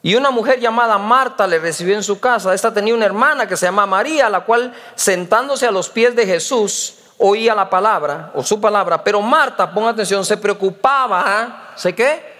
y 0.00 0.14
una 0.14 0.30
mujer 0.30 0.60
llamada 0.60 0.96
Marta 0.96 1.46
le 1.46 1.58
recibió 1.58 1.94
en 1.94 2.02
su 2.02 2.20
casa. 2.20 2.54
Esta 2.54 2.72
tenía 2.72 2.94
una 2.94 3.06
hermana 3.06 3.46
que 3.46 3.56
se 3.56 3.66
llama 3.66 3.84
María, 3.84 4.30
la 4.30 4.44
cual 4.44 4.72
sentándose 4.94 5.66
a 5.66 5.70
los 5.70 5.90
pies 5.90 6.16
de 6.16 6.24
Jesús, 6.24 6.94
oía 7.18 7.54
la 7.54 7.70
palabra 7.70 8.32
o 8.34 8.42
su 8.42 8.60
palabra, 8.60 9.02
pero 9.02 9.20
Marta, 9.20 9.72
ponga 9.72 9.90
atención, 9.90 10.24
se 10.24 10.36
preocupaba, 10.36 11.22
¿ah? 11.26 11.72
¿sé 11.76 11.94
qué? 11.94 12.34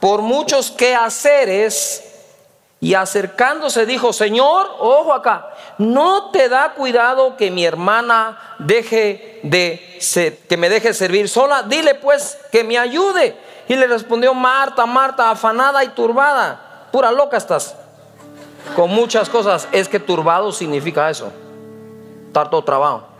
Por 0.00 0.22
muchos 0.22 0.70
quehaceres 0.70 2.02
y 2.80 2.94
acercándose 2.94 3.86
dijo, 3.86 4.12
Señor, 4.12 4.68
ojo 4.78 5.12
acá, 5.12 5.48
no 5.78 6.30
te 6.30 6.48
da 6.48 6.74
cuidado 6.74 7.36
que 7.36 7.50
mi 7.50 7.64
hermana 7.64 8.56
deje 8.58 9.40
de 9.42 9.98
que 10.48 10.56
me 10.56 10.68
deje 10.68 10.92
servir 10.92 11.28
sola, 11.28 11.62
dile 11.62 11.94
pues 11.94 12.38
que 12.52 12.64
me 12.64 12.78
ayude. 12.78 13.36
Y 13.68 13.74
le 13.74 13.86
respondió 13.86 14.34
Marta, 14.34 14.86
Marta, 14.86 15.30
afanada 15.30 15.82
y 15.82 15.88
turbada, 15.88 16.86
pura 16.92 17.10
loca 17.10 17.36
estás. 17.36 17.74
Con 18.76 18.90
muchas 18.90 19.28
cosas, 19.28 19.66
es 19.72 19.88
que 19.88 19.98
turbado 19.98 20.52
significa 20.52 21.08
eso, 21.08 21.32
estar 22.28 22.50
todo 22.50 22.62
trabajo. 22.62 23.15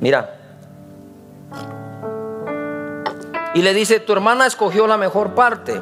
Mira. 0.00 0.36
Y 3.54 3.62
le 3.62 3.74
dice, 3.74 4.00
tu 4.00 4.12
hermana 4.12 4.46
escogió 4.46 4.86
la 4.86 4.96
mejor 4.96 5.34
parte. 5.34 5.80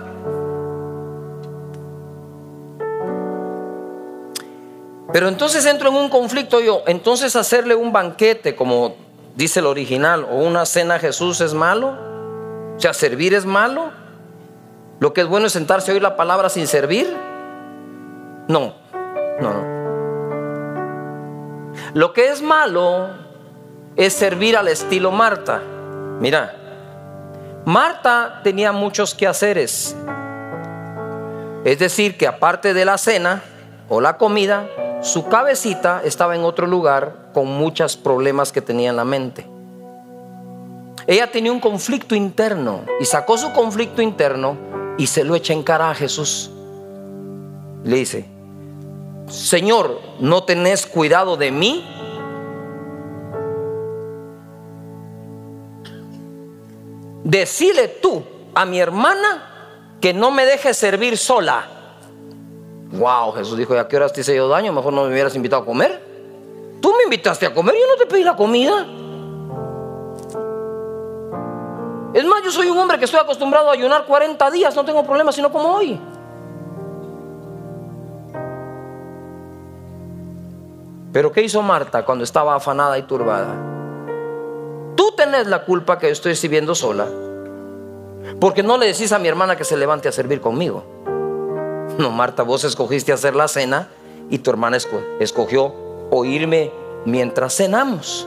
Pero 5.12 5.28
entonces 5.28 5.64
entro 5.66 5.88
en 5.88 5.96
un 5.96 6.10
conflicto 6.10 6.60
yo. 6.60 6.82
Entonces 6.86 7.34
hacerle 7.36 7.74
un 7.74 7.92
banquete, 7.92 8.56
como 8.56 8.96
dice 9.36 9.60
el 9.60 9.66
original, 9.66 10.26
o 10.30 10.36
una 10.36 10.66
cena 10.66 10.96
a 10.96 10.98
Jesús 10.98 11.40
es 11.40 11.54
malo. 11.54 11.94
O 12.76 12.80
sea, 12.80 12.92
servir 12.92 13.34
es 13.34 13.46
malo. 13.46 13.90
Lo 15.00 15.12
que 15.12 15.20
es 15.22 15.26
bueno 15.28 15.46
es 15.46 15.52
sentarse 15.52 15.90
a 15.90 15.94
oír 15.94 16.02
la 16.02 16.16
palabra 16.16 16.48
sin 16.48 16.66
servir. 16.66 17.14
No, 18.48 18.74
no, 19.40 19.54
no. 19.54 19.78
Lo 21.94 22.12
que 22.12 22.30
es 22.30 22.42
malo 22.42 23.27
es 23.98 24.14
servir 24.14 24.56
al 24.56 24.68
estilo 24.68 25.10
Marta. 25.10 25.60
Mira, 26.20 26.54
Marta 27.64 28.40
tenía 28.44 28.70
muchos 28.70 29.12
quehaceres. 29.12 29.94
Es 31.64 31.78
decir, 31.80 32.16
que 32.16 32.28
aparte 32.28 32.72
de 32.72 32.84
la 32.84 32.96
cena 32.96 33.42
o 33.88 34.00
la 34.00 34.16
comida, 34.16 34.68
su 35.02 35.28
cabecita 35.28 36.00
estaba 36.04 36.36
en 36.36 36.44
otro 36.44 36.68
lugar 36.68 37.30
con 37.34 37.48
muchos 37.48 37.96
problemas 37.96 38.52
que 38.52 38.62
tenía 38.62 38.90
en 38.90 38.96
la 38.96 39.04
mente. 39.04 39.46
Ella 41.08 41.30
tenía 41.30 41.50
un 41.50 41.60
conflicto 41.60 42.14
interno 42.14 42.82
y 43.00 43.04
sacó 43.04 43.36
su 43.36 43.52
conflicto 43.52 44.00
interno 44.00 44.56
y 44.96 45.08
se 45.08 45.24
lo 45.24 45.34
echa 45.34 45.52
en 45.52 45.64
cara 45.64 45.90
a 45.90 45.94
Jesús. 45.94 46.50
Le 47.82 47.96
dice, 47.96 48.26
Señor, 49.26 50.00
¿no 50.20 50.44
tenés 50.44 50.86
cuidado 50.86 51.36
de 51.36 51.50
mí? 51.50 51.84
Decile 57.24 57.88
tú 57.88 58.22
a 58.54 58.64
mi 58.64 58.80
hermana 58.80 59.96
que 60.00 60.14
no 60.14 60.30
me 60.30 60.46
deje 60.46 60.74
servir 60.74 61.18
sola. 61.18 61.66
Wow, 62.92 63.32
Jesús 63.32 63.56
dijo, 63.58 63.74
¿y 63.74 63.78
a 63.78 63.86
qué 63.86 63.96
horas 63.96 64.12
te 64.12 64.22
hice 64.22 64.34
yo 64.34 64.48
daño? 64.48 64.72
Mejor 64.72 64.92
no 64.92 65.04
me 65.04 65.08
hubieras 65.10 65.34
invitado 65.34 65.62
a 65.62 65.66
comer. 65.66 66.02
Tú 66.80 66.92
me 66.96 67.04
invitaste 67.04 67.46
a 67.46 67.52
comer, 67.52 67.74
yo 67.74 67.86
no 67.86 67.96
te 67.96 68.06
pedí 68.06 68.22
la 68.22 68.36
comida. 68.36 68.86
Es 72.14 72.24
más, 72.24 72.42
yo 72.42 72.50
soy 72.50 72.70
un 72.70 72.78
hombre 72.78 72.98
que 72.98 73.04
estoy 73.04 73.20
acostumbrado 73.20 73.68
a 73.68 73.72
ayunar 73.72 74.06
40 74.06 74.50
días, 74.50 74.74
no 74.74 74.84
tengo 74.84 75.04
problema, 75.04 75.30
sino 75.32 75.52
como 75.52 75.74
hoy. 75.74 76.00
Pero 81.12 81.32
¿qué 81.32 81.42
hizo 81.42 81.60
Marta 81.62 82.04
cuando 82.04 82.24
estaba 82.24 82.54
afanada 82.54 82.96
y 82.98 83.02
turbada? 83.02 83.77
Tú 84.98 85.12
tenés 85.12 85.46
la 85.46 85.64
culpa 85.64 85.96
que 85.96 86.08
yo 86.08 86.12
estoy 86.12 86.34
sirviendo 86.34 86.74
sola. 86.74 87.06
Porque 88.40 88.64
no 88.64 88.76
le 88.76 88.86
decís 88.86 89.12
a 89.12 89.20
mi 89.20 89.28
hermana 89.28 89.54
que 89.54 89.62
se 89.62 89.76
levante 89.76 90.08
a 90.08 90.12
servir 90.12 90.40
conmigo. 90.40 90.82
No, 91.98 92.10
Marta, 92.10 92.42
vos 92.42 92.64
escogiste 92.64 93.12
hacer 93.12 93.36
la 93.36 93.46
cena 93.46 93.90
y 94.28 94.38
tu 94.38 94.50
hermana 94.50 94.76
escogió 95.20 95.72
oírme 96.10 96.72
mientras 97.04 97.54
cenamos. 97.54 98.26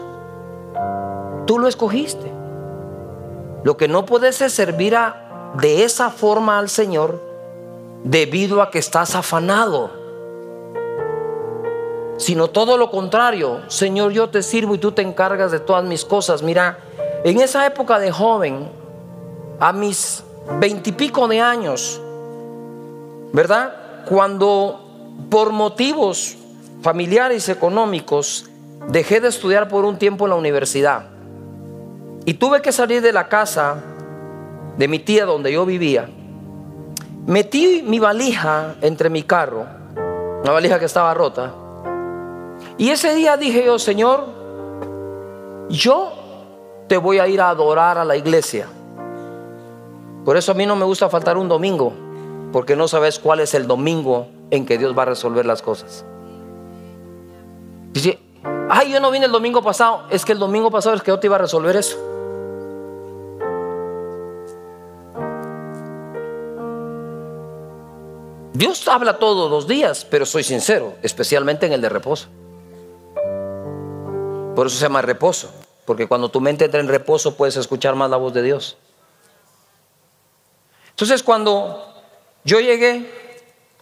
Tú 1.45 1.59
lo 1.59 1.67
escogiste. 1.67 2.31
Lo 3.65 3.75
que 3.75 3.89
no 3.89 4.05
puedes 4.05 4.39
es 4.39 4.53
servir 4.53 4.95
de 5.55 5.83
esa 5.83 6.09
forma 6.09 6.57
al 6.57 6.69
Señor 6.69 7.21
debido 8.05 8.61
a 8.61 8.71
que 8.71 8.79
estás 8.79 9.13
afanado 9.15 9.91
sino 12.21 12.49
todo 12.49 12.77
lo 12.77 12.91
contrario. 12.91 13.61
Señor, 13.67 14.11
yo 14.11 14.29
te 14.29 14.43
sirvo 14.43 14.75
y 14.75 14.77
tú 14.77 14.91
te 14.91 15.01
encargas 15.01 15.51
de 15.51 15.59
todas 15.59 15.83
mis 15.83 16.05
cosas. 16.05 16.43
Mira, 16.43 16.77
en 17.23 17.41
esa 17.41 17.65
época 17.65 17.97
de 17.97 18.11
joven, 18.11 18.69
a 19.59 19.73
mis 19.73 20.23
veintipico 20.59 21.27
de 21.27 21.41
años, 21.41 21.99
¿verdad? 23.33 23.73
Cuando 24.07 24.79
por 25.29 25.51
motivos 25.51 26.37
familiares 26.81 27.49
económicos 27.49 28.45
dejé 28.87 29.19
de 29.19 29.29
estudiar 29.29 29.67
por 29.67 29.85
un 29.85 29.97
tiempo 29.97 30.25
en 30.25 30.31
la 30.31 30.35
universidad 30.35 31.05
y 32.25 32.35
tuve 32.35 32.61
que 32.61 32.71
salir 32.71 33.01
de 33.01 33.13
la 33.13 33.27
casa 33.29 33.83
de 34.77 34.87
mi 34.87 34.99
tía 34.99 35.25
donde 35.25 35.51
yo 35.51 35.65
vivía, 35.65 36.09
metí 37.25 37.83
mi 37.85 37.99
valija 37.99 38.75
entre 38.81 39.09
mi 39.09 39.23
carro, 39.23 39.65
una 40.43 40.51
valija 40.51 40.79
que 40.79 40.85
estaba 40.85 41.13
rota, 41.13 41.53
y 42.77 42.89
ese 42.89 43.13
día 43.15 43.37
dije 43.37 43.65
yo, 43.65 43.77
Señor, 43.79 44.25
yo 45.69 46.11
te 46.87 46.97
voy 46.97 47.19
a 47.19 47.27
ir 47.27 47.39
a 47.41 47.49
adorar 47.49 47.97
a 47.97 48.05
la 48.05 48.15
iglesia. 48.15 48.67
Por 50.25 50.37
eso 50.37 50.51
a 50.51 50.55
mí 50.55 50.65
no 50.65 50.75
me 50.75 50.85
gusta 50.85 51.09
faltar 51.09 51.37
un 51.37 51.47
domingo, 51.47 51.93
porque 52.51 52.75
no 52.75 52.87
sabes 52.87 53.19
cuál 53.19 53.39
es 53.39 53.53
el 53.53 53.67
domingo 53.67 54.27
en 54.51 54.65
que 54.65 54.77
Dios 54.77 54.97
va 54.97 55.03
a 55.03 55.05
resolver 55.05 55.45
las 55.45 55.61
cosas. 55.61 56.05
Dice, 57.93 58.19
ay, 58.69 58.91
yo 58.91 58.99
no 58.99 59.11
vine 59.11 59.25
el 59.25 59.31
domingo 59.31 59.61
pasado, 59.61 60.03
es 60.09 60.25
que 60.25 60.33
el 60.33 60.39
domingo 60.39 60.69
pasado 60.69 60.95
es 60.95 61.01
que 61.01 61.11
yo 61.11 61.19
te 61.19 61.27
iba 61.27 61.35
a 61.35 61.39
resolver 61.39 61.75
eso. 61.75 61.97
Dios 68.53 68.87
habla 68.87 69.17
todos 69.17 69.49
los 69.49 69.67
días, 69.67 70.05
pero 70.05 70.25
soy 70.25 70.43
sincero, 70.43 70.93
especialmente 71.01 71.65
en 71.65 71.73
el 71.73 71.81
de 71.81 71.89
reposo. 71.89 72.27
Por 74.55 74.67
eso 74.67 74.75
se 74.75 74.83
llama 74.83 75.01
reposo, 75.01 75.51
porque 75.85 76.07
cuando 76.07 76.29
tu 76.29 76.41
mente 76.41 76.65
entra 76.65 76.79
en 76.79 76.87
reposo 76.87 77.35
puedes 77.35 77.55
escuchar 77.55 77.95
más 77.95 78.09
la 78.09 78.17
voz 78.17 78.33
de 78.33 78.41
Dios. 78.41 78.77
Entonces 80.89 81.23
cuando 81.23 81.93
yo 82.43 82.59
llegué 82.59 83.09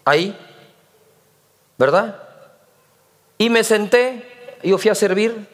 ahí, 0.05 0.37
¿verdad? 1.77 2.21
Y 3.37 3.49
me 3.49 3.63
senté, 3.63 4.57
yo 4.63 4.77
fui 4.77 4.91
a 4.91 4.95
servir 4.95 5.47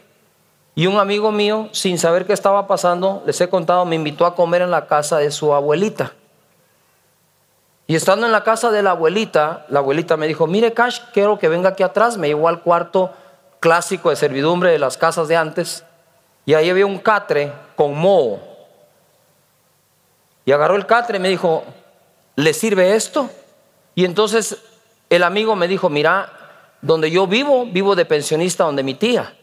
y 0.76 0.88
un 0.88 0.98
amigo 0.98 1.32
mío, 1.32 1.70
sin 1.72 1.98
saber 1.98 2.26
qué 2.26 2.34
estaba 2.34 2.68
pasando, 2.68 3.24
les 3.26 3.40
he 3.40 3.48
contado, 3.48 3.86
me 3.86 3.96
invitó 3.96 4.26
a 4.26 4.36
comer 4.36 4.62
en 4.62 4.72
la 4.72 4.88
casa 4.88 5.18
de 5.18 5.32
su 5.32 5.54
abuelita. 5.54 6.14
Y 7.88 7.96
estando 7.96 8.26
en 8.26 8.32
la 8.32 8.44
casa 8.44 8.72
de 8.72 8.84
la 8.84 8.92
abuelita, 8.92 9.66
la 9.70 9.80
abuelita 9.80 10.18
me 10.18 10.28
dijo, 10.28 10.48
mire 10.48 10.74
Cash, 10.74 11.00
quiero 11.14 11.40
que 11.40 11.48
venga 11.48 11.70
aquí 11.70 11.84
atrás, 11.84 12.18
me 12.18 12.28
llevó 12.28 12.50
al 12.50 12.62
cuarto 12.62 13.14
clásico 13.66 14.12
de 14.12 14.16
servidumbre 14.16 14.70
de 14.70 14.78
las 14.78 14.96
casas 14.96 15.28
de 15.28 15.36
antes, 15.36 15.84
y 16.46 16.54
ahí 16.54 16.70
había 16.70 16.86
un 16.86 17.00
catre 17.00 17.52
con 17.76 17.98
moho. 17.98 18.40
Y 20.46 20.52
agarró 20.52 20.76
el 20.76 20.86
catre 20.86 21.18
y 21.18 21.20
me 21.20 21.30
dijo, 21.30 21.64
¿le 22.36 22.54
sirve 22.54 22.94
esto? 22.94 23.28
Y 23.96 24.06
entonces 24.06 24.60
el 25.10 25.24
amigo 25.24 25.56
me 25.56 25.68
dijo, 25.68 25.90
mira, 25.90 26.30
donde 26.80 27.10
yo 27.10 27.26
vivo, 27.26 27.66
vivo 27.66 27.96
de 27.96 28.06
pensionista 28.06 28.66
donde 28.66 28.84
mi 28.84 28.94
tía. 28.94 29.34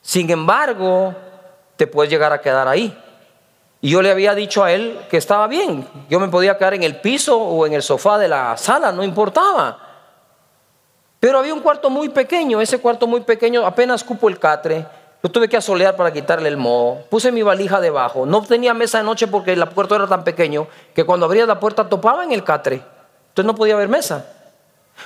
Sin 0.00 0.30
embargo, 0.30 1.12
te 1.74 1.88
puedes 1.88 2.08
llegar 2.08 2.32
a 2.32 2.40
quedar 2.40 2.68
ahí. 2.68 2.96
Y 3.80 3.90
yo 3.90 4.00
le 4.00 4.12
había 4.12 4.36
dicho 4.36 4.62
a 4.62 4.70
él 4.70 4.96
que 5.10 5.16
estaba 5.16 5.48
bien. 5.48 5.88
Yo 6.08 6.20
me 6.20 6.28
podía 6.28 6.56
quedar 6.56 6.74
en 6.74 6.84
el 6.84 7.00
piso 7.00 7.36
o 7.36 7.66
en 7.66 7.72
el 7.72 7.82
sofá 7.82 8.16
de 8.16 8.28
la 8.28 8.56
sala, 8.56 8.92
no 8.92 9.02
importaba. 9.02 9.85
Pero 11.26 11.40
había 11.40 11.54
un 11.54 11.60
cuarto 11.60 11.90
muy 11.90 12.08
pequeño, 12.08 12.60
ese 12.60 12.78
cuarto 12.78 13.08
muy 13.08 13.20
pequeño 13.20 13.66
apenas 13.66 14.04
cupo 14.04 14.28
el 14.28 14.38
catre, 14.38 14.86
lo 15.20 15.28
tuve 15.28 15.48
que 15.48 15.56
asolear 15.56 15.96
para 15.96 16.12
quitarle 16.12 16.48
el 16.48 16.56
moho, 16.56 17.02
puse 17.10 17.32
mi 17.32 17.42
valija 17.42 17.80
debajo, 17.80 18.26
no 18.26 18.42
tenía 18.42 18.74
mesa 18.74 18.98
de 18.98 19.04
noche 19.04 19.26
porque 19.26 19.54
el 19.54 19.68
puerto 19.70 19.96
era 19.96 20.06
tan 20.06 20.22
pequeño 20.22 20.68
que 20.94 21.02
cuando 21.02 21.26
abría 21.26 21.44
la 21.44 21.58
puerta 21.58 21.88
topaba 21.88 22.22
en 22.22 22.30
el 22.30 22.44
catre, 22.44 22.76
entonces 22.76 23.44
no 23.44 23.56
podía 23.56 23.74
haber 23.74 23.88
mesa. 23.88 24.24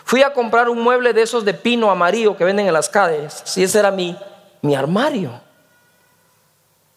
Fui 0.05 0.23
a 0.23 0.35
comprar 0.35 0.69
un 0.69 0.83
mueble 0.83 1.15
de 1.15 1.23
esos 1.23 1.43
de 1.43 1.55
pino 1.55 1.91
amarillo 1.91 2.37
que 2.37 2.45
venden 2.45 2.67
en 2.67 2.75
las 2.75 2.91
calles, 2.91 3.43
y 3.57 3.63
ese 3.63 3.79
era 3.79 3.91
mi, 3.91 4.15
mi 4.61 4.75
armario. 4.75 5.41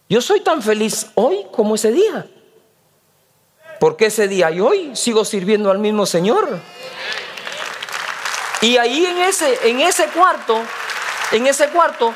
Yo 0.06 0.20
soy 0.20 0.40
tan 0.40 0.60
feliz 0.60 1.12
hoy 1.14 1.46
como 1.50 1.76
ese 1.76 1.92
día, 1.92 2.26
porque 3.80 4.04
ese 4.04 4.28
día 4.28 4.50
y 4.50 4.60
hoy 4.60 4.94
sigo 4.94 5.24
sirviendo 5.24 5.70
al 5.70 5.78
mismo 5.78 6.04
Señor. 6.04 6.60
Y 8.64 8.78
ahí 8.78 9.04
en 9.04 9.18
ese, 9.18 9.68
en 9.68 9.80
ese 9.80 10.06
cuarto, 10.06 10.56
en 11.32 11.46
ese 11.46 11.68
cuarto, 11.68 12.14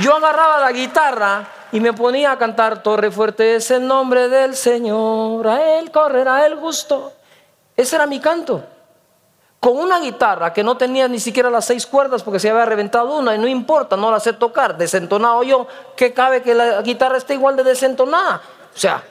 yo 0.00 0.14
agarraba 0.14 0.60
la 0.60 0.70
guitarra 0.70 1.44
y 1.72 1.80
me 1.80 1.92
ponía 1.92 2.30
a 2.30 2.38
cantar 2.38 2.84
Torre 2.84 3.10
Fuerte 3.10 3.56
es 3.56 3.68
el 3.72 3.84
nombre 3.84 4.28
del 4.28 4.54
Señor, 4.54 5.48
a 5.48 5.76
Él 5.76 5.90
correrá 5.90 6.46
el 6.46 6.54
gusto. 6.54 7.14
Ese 7.76 7.96
era 7.96 8.06
mi 8.06 8.20
canto. 8.20 8.62
Con 9.58 9.76
una 9.76 9.98
guitarra 9.98 10.52
que 10.52 10.62
no 10.62 10.76
tenía 10.76 11.08
ni 11.08 11.18
siquiera 11.18 11.50
las 11.50 11.64
seis 11.64 11.84
cuerdas 11.84 12.22
porque 12.22 12.38
se 12.38 12.48
había 12.48 12.64
reventado 12.64 13.18
una 13.18 13.34
y 13.34 13.38
no 13.40 13.48
importa, 13.48 13.96
no 13.96 14.12
la 14.12 14.20
sé 14.20 14.34
tocar, 14.34 14.78
desentonado 14.78 15.42
yo, 15.42 15.66
¿qué 15.96 16.14
cabe 16.14 16.42
que 16.42 16.54
la 16.54 16.80
guitarra 16.82 17.16
esté 17.16 17.34
igual 17.34 17.56
de 17.56 17.64
desentonada? 17.64 18.40
O 18.72 18.78
sea, 18.78 19.02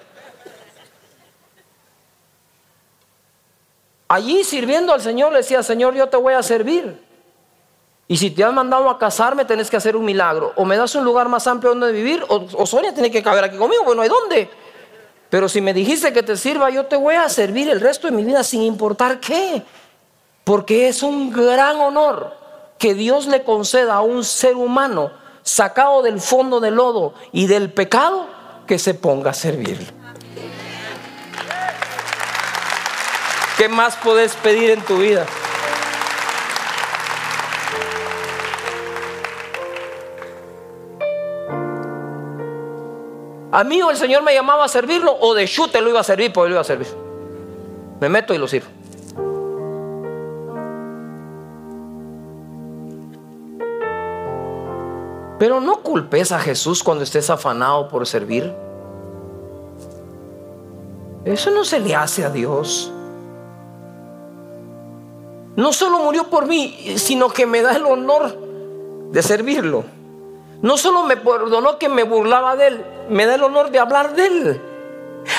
Allí 4.08 4.44
sirviendo 4.44 4.94
al 4.94 5.02
Señor 5.02 5.32
le 5.32 5.40
decía, 5.40 5.62
Señor, 5.64 5.94
yo 5.94 6.08
te 6.08 6.18
voy 6.18 6.34
a 6.34 6.44
servir. 6.44 7.06
Y 8.08 8.16
si 8.16 8.32
te 8.32 8.44
han 8.44 8.56
mandado 8.56 8.90
a 8.90 8.98
casarme, 8.98 9.44
tenés 9.44 9.70
que 9.70 9.76
hacer 9.76 9.98
un 9.98 10.06
milagro. 10.06 10.54
O 10.56 10.64
me 10.64 10.78
das 10.78 10.96
un 10.96 11.04
lugar 11.04 11.28
más 11.28 11.46
amplio 11.46 11.72
donde 11.72 11.92
vivir, 11.92 12.24
o, 12.30 12.66
Sonia 12.66 12.94
tiene 12.94 13.12
que 13.12 13.22
caber 13.22 13.44
aquí 13.44 13.58
conmigo, 13.58 13.84
bueno, 13.84 14.02
¿hay 14.02 14.10
dónde? 14.10 14.50
Pero 15.30 15.50
si 15.50 15.60
me 15.60 15.74
dijiste 15.74 16.14
que 16.14 16.24
te 16.24 16.38
sirva, 16.38 16.70
yo 16.70 16.86
te 16.86 16.96
voy 16.96 17.16
a 17.16 17.28
servir 17.28 17.70
el 17.70 17.82
resto 17.82 18.08
de 18.08 18.16
mi 18.16 18.24
vida 18.24 18.46
sin 18.46 18.62
importar 18.62 19.20
qué. 19.20 19.62
Porque 20.46 20.88
es 20.88 21.04
un 21.04 21.32
gran 21.32 21.82
honor 21.82 22.34
que 22.80 22.94
Dios 22.94 23.28
le 23.28 23.44
conceda 23.44 23.96
a 23.96 24.02
un 24.02 24.24
ser 24.24 24.56
humano 24.56 25.12
sacado 25.44 26.02
del 26.02 26.22
fondo 26.22 26.62
del 26.62 26.76
lodo 26.76 27.14
y 27.34 27.48
del 27.48 27.74
pecado 27.74 28.28
que 28.66 28.80
se 28.80 28.94
ponga 28.94 29.32
a 29.32 29.34
servir. 29.34 29.97
¿Qué 33.58 33.68
más 33.68 33.96
puedes 33.96 34.36
pedir 34.36 34.70
en 34.70 34.82
tu 34.82 34.98
vida? 34.98 35.26
A 43.52 43.64
mí 43.64 43.82
o 43.82 43.90
el 43.90 43.98
Señor 43.98 44.22
me 44.22 44.36
llamaba 44.36 44.66
a 44.66 44.68
servirlo 44.68 45.18
o 45.20 45.34
de 45.34 45.48
chute 45.48 45.82
lo 45.82 45.90
iba 45.90 46.00
a 46.00 46.04
servir, 46.04 46.32
pues 46.32 46.50
lo 46.50 46.54
iba 46.54 46.62
a 46.62 46.64
servir. 46.64 46.88
Me 48.00 48.10
meto 48.10 48.36
y 48.36 48.38
lo 48.38 48.48
sirvo. 48.48 48.68
Pero 55.40 55.60
no 55.62 55.82
culpes 55.82 56.32
a 56.32 56.40
Jesús 56.40 56.84
cuando 56.84 57.04
estés 57.04 57.32
afanado 57.32 57.88
por 57.90 58.06
servir. 58.06 58.54
Eso 61.26 61.50
no 61.50 61.66
se 61.66 61.80
le 61.80 61.96
hace 61.96 62.24
a 62.24 62.30
Dios 62.30 62.92
no 65.58 65.74
solo 65.74 66.00
murió 66.00 66.30
por 66.30 66.46
mí, 66.46 66.96
sino 66.98 67.28
que 67.30 67.46
me 67.46 67.62
da 67.62 67.76
el 67.76 67.86
honor 67.86 68.38
de 69.12 69.22
servirlo. 69.22 69.84
No 70.62 70.78
solo 70.78 71.04
me 71.04 71.18
perdonó 71.18 71.78
que 71.78 71.90
me 71.90 72.04
burlaba 72.04 72.56
de 72.56 72.68
él, 72.68 72.86
me 73.10 73.26
da 73.26 73.36
el 73.36 73.44
honor 73.44 73.70
de 73.72 73.80
hablar 73.80 74.16
de 74.16 74.26
él. 74.26 74.62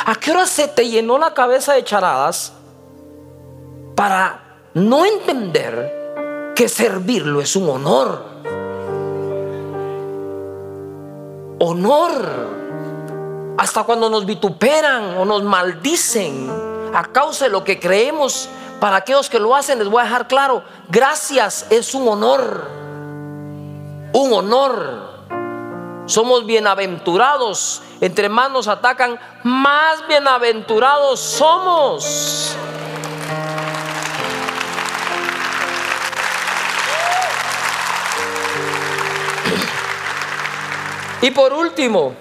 ¿A 0.04 0.14
qué 0.16 0.32
hora 0.32 0.46
se 0.46 0.68
te 0.68 0.86
llenó 0.88 1.16
la 1.16 1.32
cabeza 1.32 1.72
de 1.72 1.82
charadas 1.82 2.52
para 3.94 4.42
no 4.74 5.04
entender 5.04 6.52
que 6.54 6.68
servirlo 6.68 7.40
es 7.40 7.54
un 7.56 7.68
honor. 7.68 8.24
Honor. 11.60 12.58
Hasta 13.56 13.84
cuando 13.84 14.08
nos 14.08 14.26
vituperan 14.26 15.16
o 15.18 15.24
nos 15.24 15.42
maldicen 15.42 16.50
a 16.94 17.04
causa 17.12 17.46
de 17.46 17.50
lo 17.50 17.64
que 17.64 17.80
creemos, 17.80 18.48
para 18.80 18.96
aquellos 18.96 19.28
que 19.28 19.40
lo 19.40 19.54
hacen 19.54 19.78
les 19.78 19.88
voy 19.88 20.00
a 20.00 20.04
dejar 20.04 20.28
claro, 20.28 20.62
gracias 20.88 21.66
es 21.70 21.94
un 21.94 22.08
honor. 22.08 22.68
Un 24.12 24.32
honor. 24.32 25.18
Somos 26.06 26.46
bienaventurados. 26.46 27.82
Entre 28.00 28.28
más 28.28 28.50
nos 28.50 28.68
atacan, 28.68 29.18
más 29.42 30.06
bienaventurados 30.08 31.20
somos. 31.20 32.56
Y 41.20 41.32
por 41.32 41.52
último, 41.52 42.14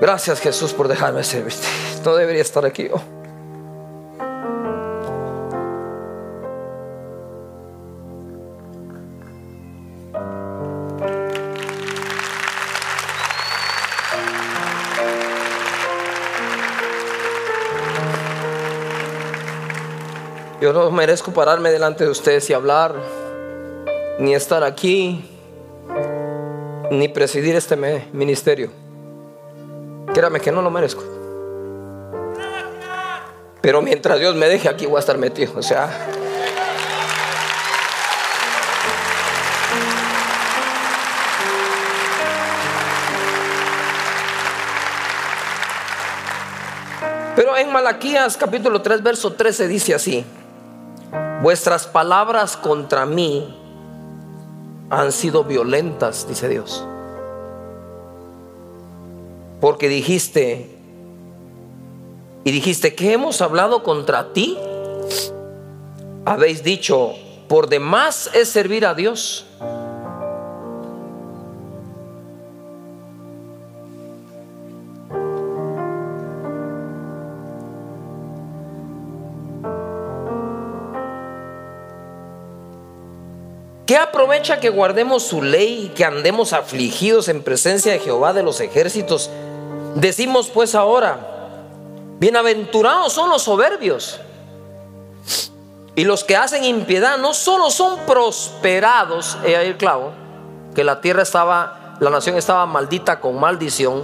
gracias 0.00 0.40
Jesús 0.40 0.72
por 0.72 0.86
dejarme 0.86 1.24
ser. 1.24 1.44
No 2.04 2.14
debería 2.14 2.42
estar 2.42 2.64
aquí 2.64 2.88
yo. 2.88 3.13
Yo 20.64 20.72
no 20.72 20.90
merezco 20.90 21.30
pararme 21.30 21.70
delante 21.70 22.04
de 22.04 22.10
ustedes 22.10 22.48
y 22.48 22.54
hablar, 22.54 22.94
ni 24.18 24.34
estar 24.34 24.64
aquí, 24.64 25.22
ni 26.90 27.06
presidir 27.08 27.54
este 27.54 27.76
ministerio. 28.14 28.70
Créame 30.14 30.40
que 30.40 30.50
no 30.50 30.62
lo 30.62 30.70
merezco. 30.70 31.04
Pero 33.60 33.82
mientras 33.82 34.18
Dios 34.18 34.34
me 34.36 34.48
deje 34.48 34.70
aquí 34.70 34.86
voy 34.86 34.96
a 34.96 35.00
estar 35.00 35.18
metido. 35.18 35.52
O 35.54 35.60
sea, 35.60 35.90
Pero 47.36 47.54
en 47.54 47.70
Malaquías 47.70 48.38
capítulo 48.38 48.80
3, 48.80 49.02
verso 49.02 49.34
13 49.34 49.68
dice 49.68 49.94
así, 49.94 50.24
vuestras 51.44 51.86
palabras 51.86 52.56
contra 52.56 53.04
mí 53.04 53.54
han 54.88 55.12
sido 55.12 55.44
violentas, 55.44 56.26
dice 56.26 56.48
Dios. 56.48 56.82
Porque 59.60 59.90
dijiste, 59.90 60.74
y 62.44 62.50
dijiste, 62.50 62.94
¿qué 62.94 63.12
hemos 63.12 63.42
hablado 63.42 63.82
contra 63.82 64.32
ti? 64.32 64.56
Habéis 66.24 66.64
dicho, 66.64 67.12
por 67.46 67.68
demás 67.68 68.30
es 68.32 68.48
servir 68.48 68.86
a 68.86 68.94
Dios. 68.94 69.44
¿Qué 83.94 84.00
aprovecha 84.00 84.58
que 84.58 84.70
guardemos 84.70 85.22
su 85.22 85.40
ley 85.40 85.84
y 85.84 85.88
que 85.90 86.04
andemos 86.04 86.52
afligidos 86.52 87.28
en 87.28 87.44
presencia 87.44 87.92
de 87.92 88.00
Jehová 88.00 88.32
de 88.32 88.42
los 88.42 88.58
ejércitos? 88.58 89.30
Decimos 89.94 90.50
pues 90.52 90.74
ahora, 90.74 91.20
bienaventurados 92.18 93.12
son 93.12 93.30
los 93.30 93.42
soberbios. 93.42 94.18
Y 95.94 96.02
los 96.02 96.24
que 96.24 96.34
hacen 96.34 96.64
impiedad 96.64 97.18
no 97.18 97.34
solo 97.34 97.70
son 97.70 98.00
prosperados, 98.00 99.38
he 99.44 99.56
ahí 99.56 99.68
el 99.68 99.76
clavo, 99.76 100.10
que 100.74 100.82
la 100.82 101.00
tierra 101.00 101.22
estaba, 101.22 101.94
la 102.00 102.10
nación 102.10 102.36
estaba 102.36 102.66
maldita 102.66 103.20
con 103.20 103.38
maldición. 103.38 104.02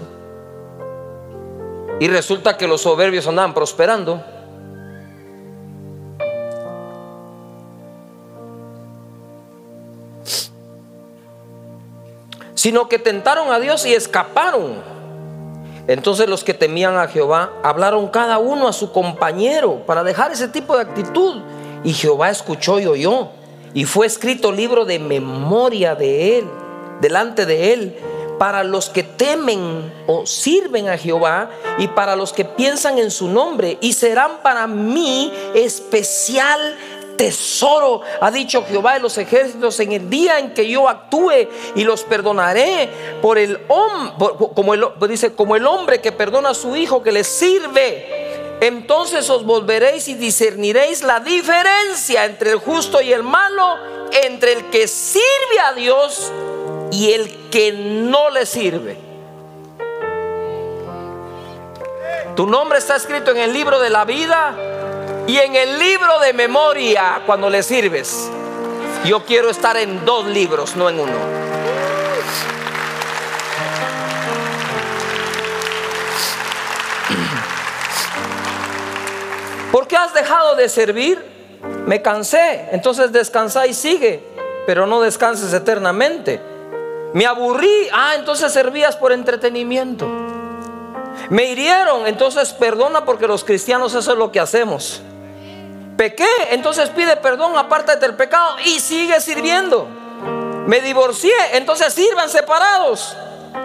Y 1.99 2.07
resulta 2.07 2.57
que 2.57 2.68
los 2.68 2.82
soberbios 2.82 3.26
andaban 3.26 3.55
prosperando. 3.55 4.22
Sino 12.61 12.90
que 12.90 12.98
tentaron 12.98 13.50
a 13.50 13.58
Dios 13.58 13.86
y 13.86 13.94
escaparon. 13.94 14.74
Entonces 15.86 16.28
los 16.28 16.44
que 16.44 16.52
temían 16.52 16.98
a 16.98 17.08
Jehová 17.08 17.54
hablaron 17.62 18.08
cada 18.08 18.36
uno 18.36 18.68
a 18.68 18.74
su 18.74 18.92
compañero 18.92 19.82
para 19.86 20.04
dejar 20.04 20.30
ese 20.30 20.46
tipo 20.46 20.76
de 20.76 20.82
actitud. 20.82 21.40
Y 21.84 21.94
Jehová 21.94 22.28
escuchó 22.28 22.78
y 22.78 22.84
oyó. 22.84 23.28
Y 23.72 23.86
fue 23.86 24.06
escrito 24.06 24.52
libro 24.52 24.84
de 24.84 24.98
memoria 24.98 25.94
de 25.94 26.36
él, 26.36 26.50
delante 27.00 27.46
de 27.46 27.72
él, 27.72 27.96
para 28.38 28.62
los 28.62 28.90
que 28.90 29.04
temen 29.04 29.90
o 30.06 30.26
sirven 30.26 30.90
a 30.90 30.98
Jehová 30.98 31.48
y 31.78 31.88
para 31.88 32.14
los 32.14 32.34
que 32.34 32.44
piensan 32.44 32.98
en 32.98 33.11
su 33.11 33.28
nombre. 33.28 33.78
Y 33.80 33.94
serán 33.94 34.42
para 34.42 34.66
mí 34.66 35.32
especial 35.54 36.76
tesoro, 37.21 38.01
ha 38.18 38.31
dicho 38.31 38.64
Jehová 38.64 38.95
de 38.95 39.01
los 39.01 39.18
ejércitos, 39.18 39.79
en 39.81 39.93
el 39.93 40.09
día 40.09 40.39
en 40.39 40.55
que 40.55 40.66
yo 40.66 40.89
actúe 40.89 41.49
y 41.75 41.85
los 41.85 42.03
perdonaré 42.03 42.89
por 43.21 43.37
el 43.37 43.61
hombre, 43.68 45.07
dice, 45.07 45.35
como 45.35 45.55
el 45.55 45.66
hombre 45.66 46.01
que 46.01 46.12
perdona 46.12 46.49
a 46.49 46.55
su 46.55 46.75
hijo 46.77 47.03
que 47.03 47.12
le 47.12 47.23
sirve. 47.23 48.57
Entonces 48.62 49.29
os 49.29 49.45
volveréis 49.45 50.09
y 50.09 50.14
discerniréis 50.14 51.03
la 51.03 51.21
diferencia 51.21 52.25
entre 52.25 52.53
el 52.53 52.59
justo 52.59 53.03
y 53.03 53.12
el 53.12 53.23
malo, 53.23 53.77
entre 54.25 54.55
el 54.55 54.71
que 54.71 54.89
sirve 54.89 55.61
a 55.62 55.75
Dios 55.75 56.33
y 56.91 57.12
el 57.12 57.51
que 57.51 57.73
no 57.73 58.31
le 58.31 58.47
sirve. 58.47 58.97
Tu 62.35 62.47
nombre 62.47 62.79
está 62.79 62.97
escrito 62.97 63.31
en 63.31 63.37
el 63.37 63.53
libro 63.53 63.79
de 63.79 63.91
la 63.91 64.07
vida 64.07 64.70
y 65.31 65.39
en 65.39 65.55
el 65.55 65.78
libro 65.78 66.18
de 66.18 66.33
memoria, 66.33 67.22
cuando 67.24 67.49
le 67.49 67.62
sirves, 67.62 68.28
yo 69.05 69.24
quiero 69.24 69.49
estar 69.49 69.76
en 69.76 70.05
dos 70.05 70.26
libros, 70.26 70.74
no 70.74 70.89
en 70.89 70.99
uno. 70.99 71.12
¿Por 79.70 79.87
qué 79.87 79.97
has 79.97 80.12
dejado 80.12 80.57
de 80.57 80.68
servir? 80.68 81.24
Me 81.87 82.03
cansé. 82.03 82.66
Entonces 82.72 83.12
descansa 83.12 83.68
y 83.68 83.74
sigue, 83.74 84.24
pero 84.66 84.85
no 84.85 85.01
descanses 85.01 85.53
eternamente. 85.53 86.41
Me 87.14 87.26
aburrí. 87.26 87.89
Ah, 87.93 88.14
entonces 88.16 88.53
servías 88.53 88.97
por 88.97 89.12
entretenimiento. 89.12 90.09
Me 91.28 91.45
hirieron, 91.45 92.09
entonces 92.09 92.53
perdona 92.53 93.05
porque 93.05 93.28
los 93.28 93.45
cristianos 93.45 93.95
eso 93.95 94.11
es 94.11 94.18
lo 94.18 94.33
que 94.33 94.41
hacemos 94.41 95.05
pequé, 96.01 96.24
entonces 96.53 96.88
pide 96.88 97.14
perdón, 97.16 97.59
apártate 97.59 98.07
del 98.07 98.14
pecado 98.14 98.57
y 98.64 98.80
sigue 98.80 99.20
sirviendo. 99.20 99.86
Me 100.66 100.80
divorcié, 100.80 101.30
entonces 101.53 101.92
sirvan 101.92 102.30
separados. 102.30 103.14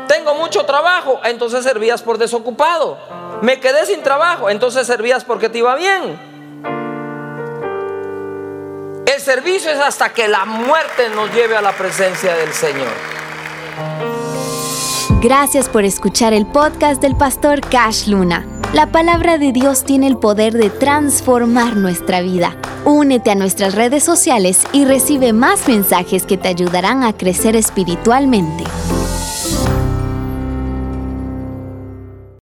Tengo 0.09 0.35
mucho 0.35 0.65
trabajo, 0.65 1.21
entonces 1.23 1.63
servías 1.63 2.01
por 2.01 2.17
desocupado. 2.17 2.97
Me 3.41 3.61
quedé 3.61 3.85
sin 3.85 4.03
trabajo, 4.03 4.49
entonces 4.49 4.85
servías 4.85 5.23
porque 5.23 5.47
te 5.47 5.59
iba 5.59 5.75
bien. 5.75 6.19
El 9.05 9.21
servicio 9.21 9.71
es 9.71 9.79
hasta 9.79 10.09
que 10.09 10.27
la 10.27 10.43
muerte 10.43 11.07
nos 11.15 11.33
lleve 11.33 11.55
a 11.55 11.61
la 11.61 11.71
presencia 11.71 12.35
del 12.35 12.51
Señor. 12.51 12.91
Gracias 15.21 15.69
por 15.69 15.85
escuchar 15.85 16.33
el 16.33 16.45
podcast 16.45 17.01
del 17.01 17.15
pastor 17.15 17.61
Cash 17.61 18.07
Luna. 18.07 18.45
La 18.73 18.91
palabra 18.91 19.37
de 19.37 19.51
Dios 19.51 19.83
tiene 19.83 20.07
el 20.07 20.17
poder 20.17 20.53
de 20.53 20.69
transformar 20.69 21.77
nuestra 21.77 22.21
vida. 22.21 22.55
Únete 22.83 23.31
a 23.31 23.35
nuestras 23.35 23.73
redes 23.73 24.03
sociales 24.03 24.63
y 24.73 24.85
recibe 24.85 25.33
más 25.33 25.67
mensajes 25.67 26.25
que 26.25 26.37
te 26.37 26.49
ayudarán 26.49 27.03
a 27.03 27.13
crecer 27.13 27.55
espiritualmente. 27.55 28.63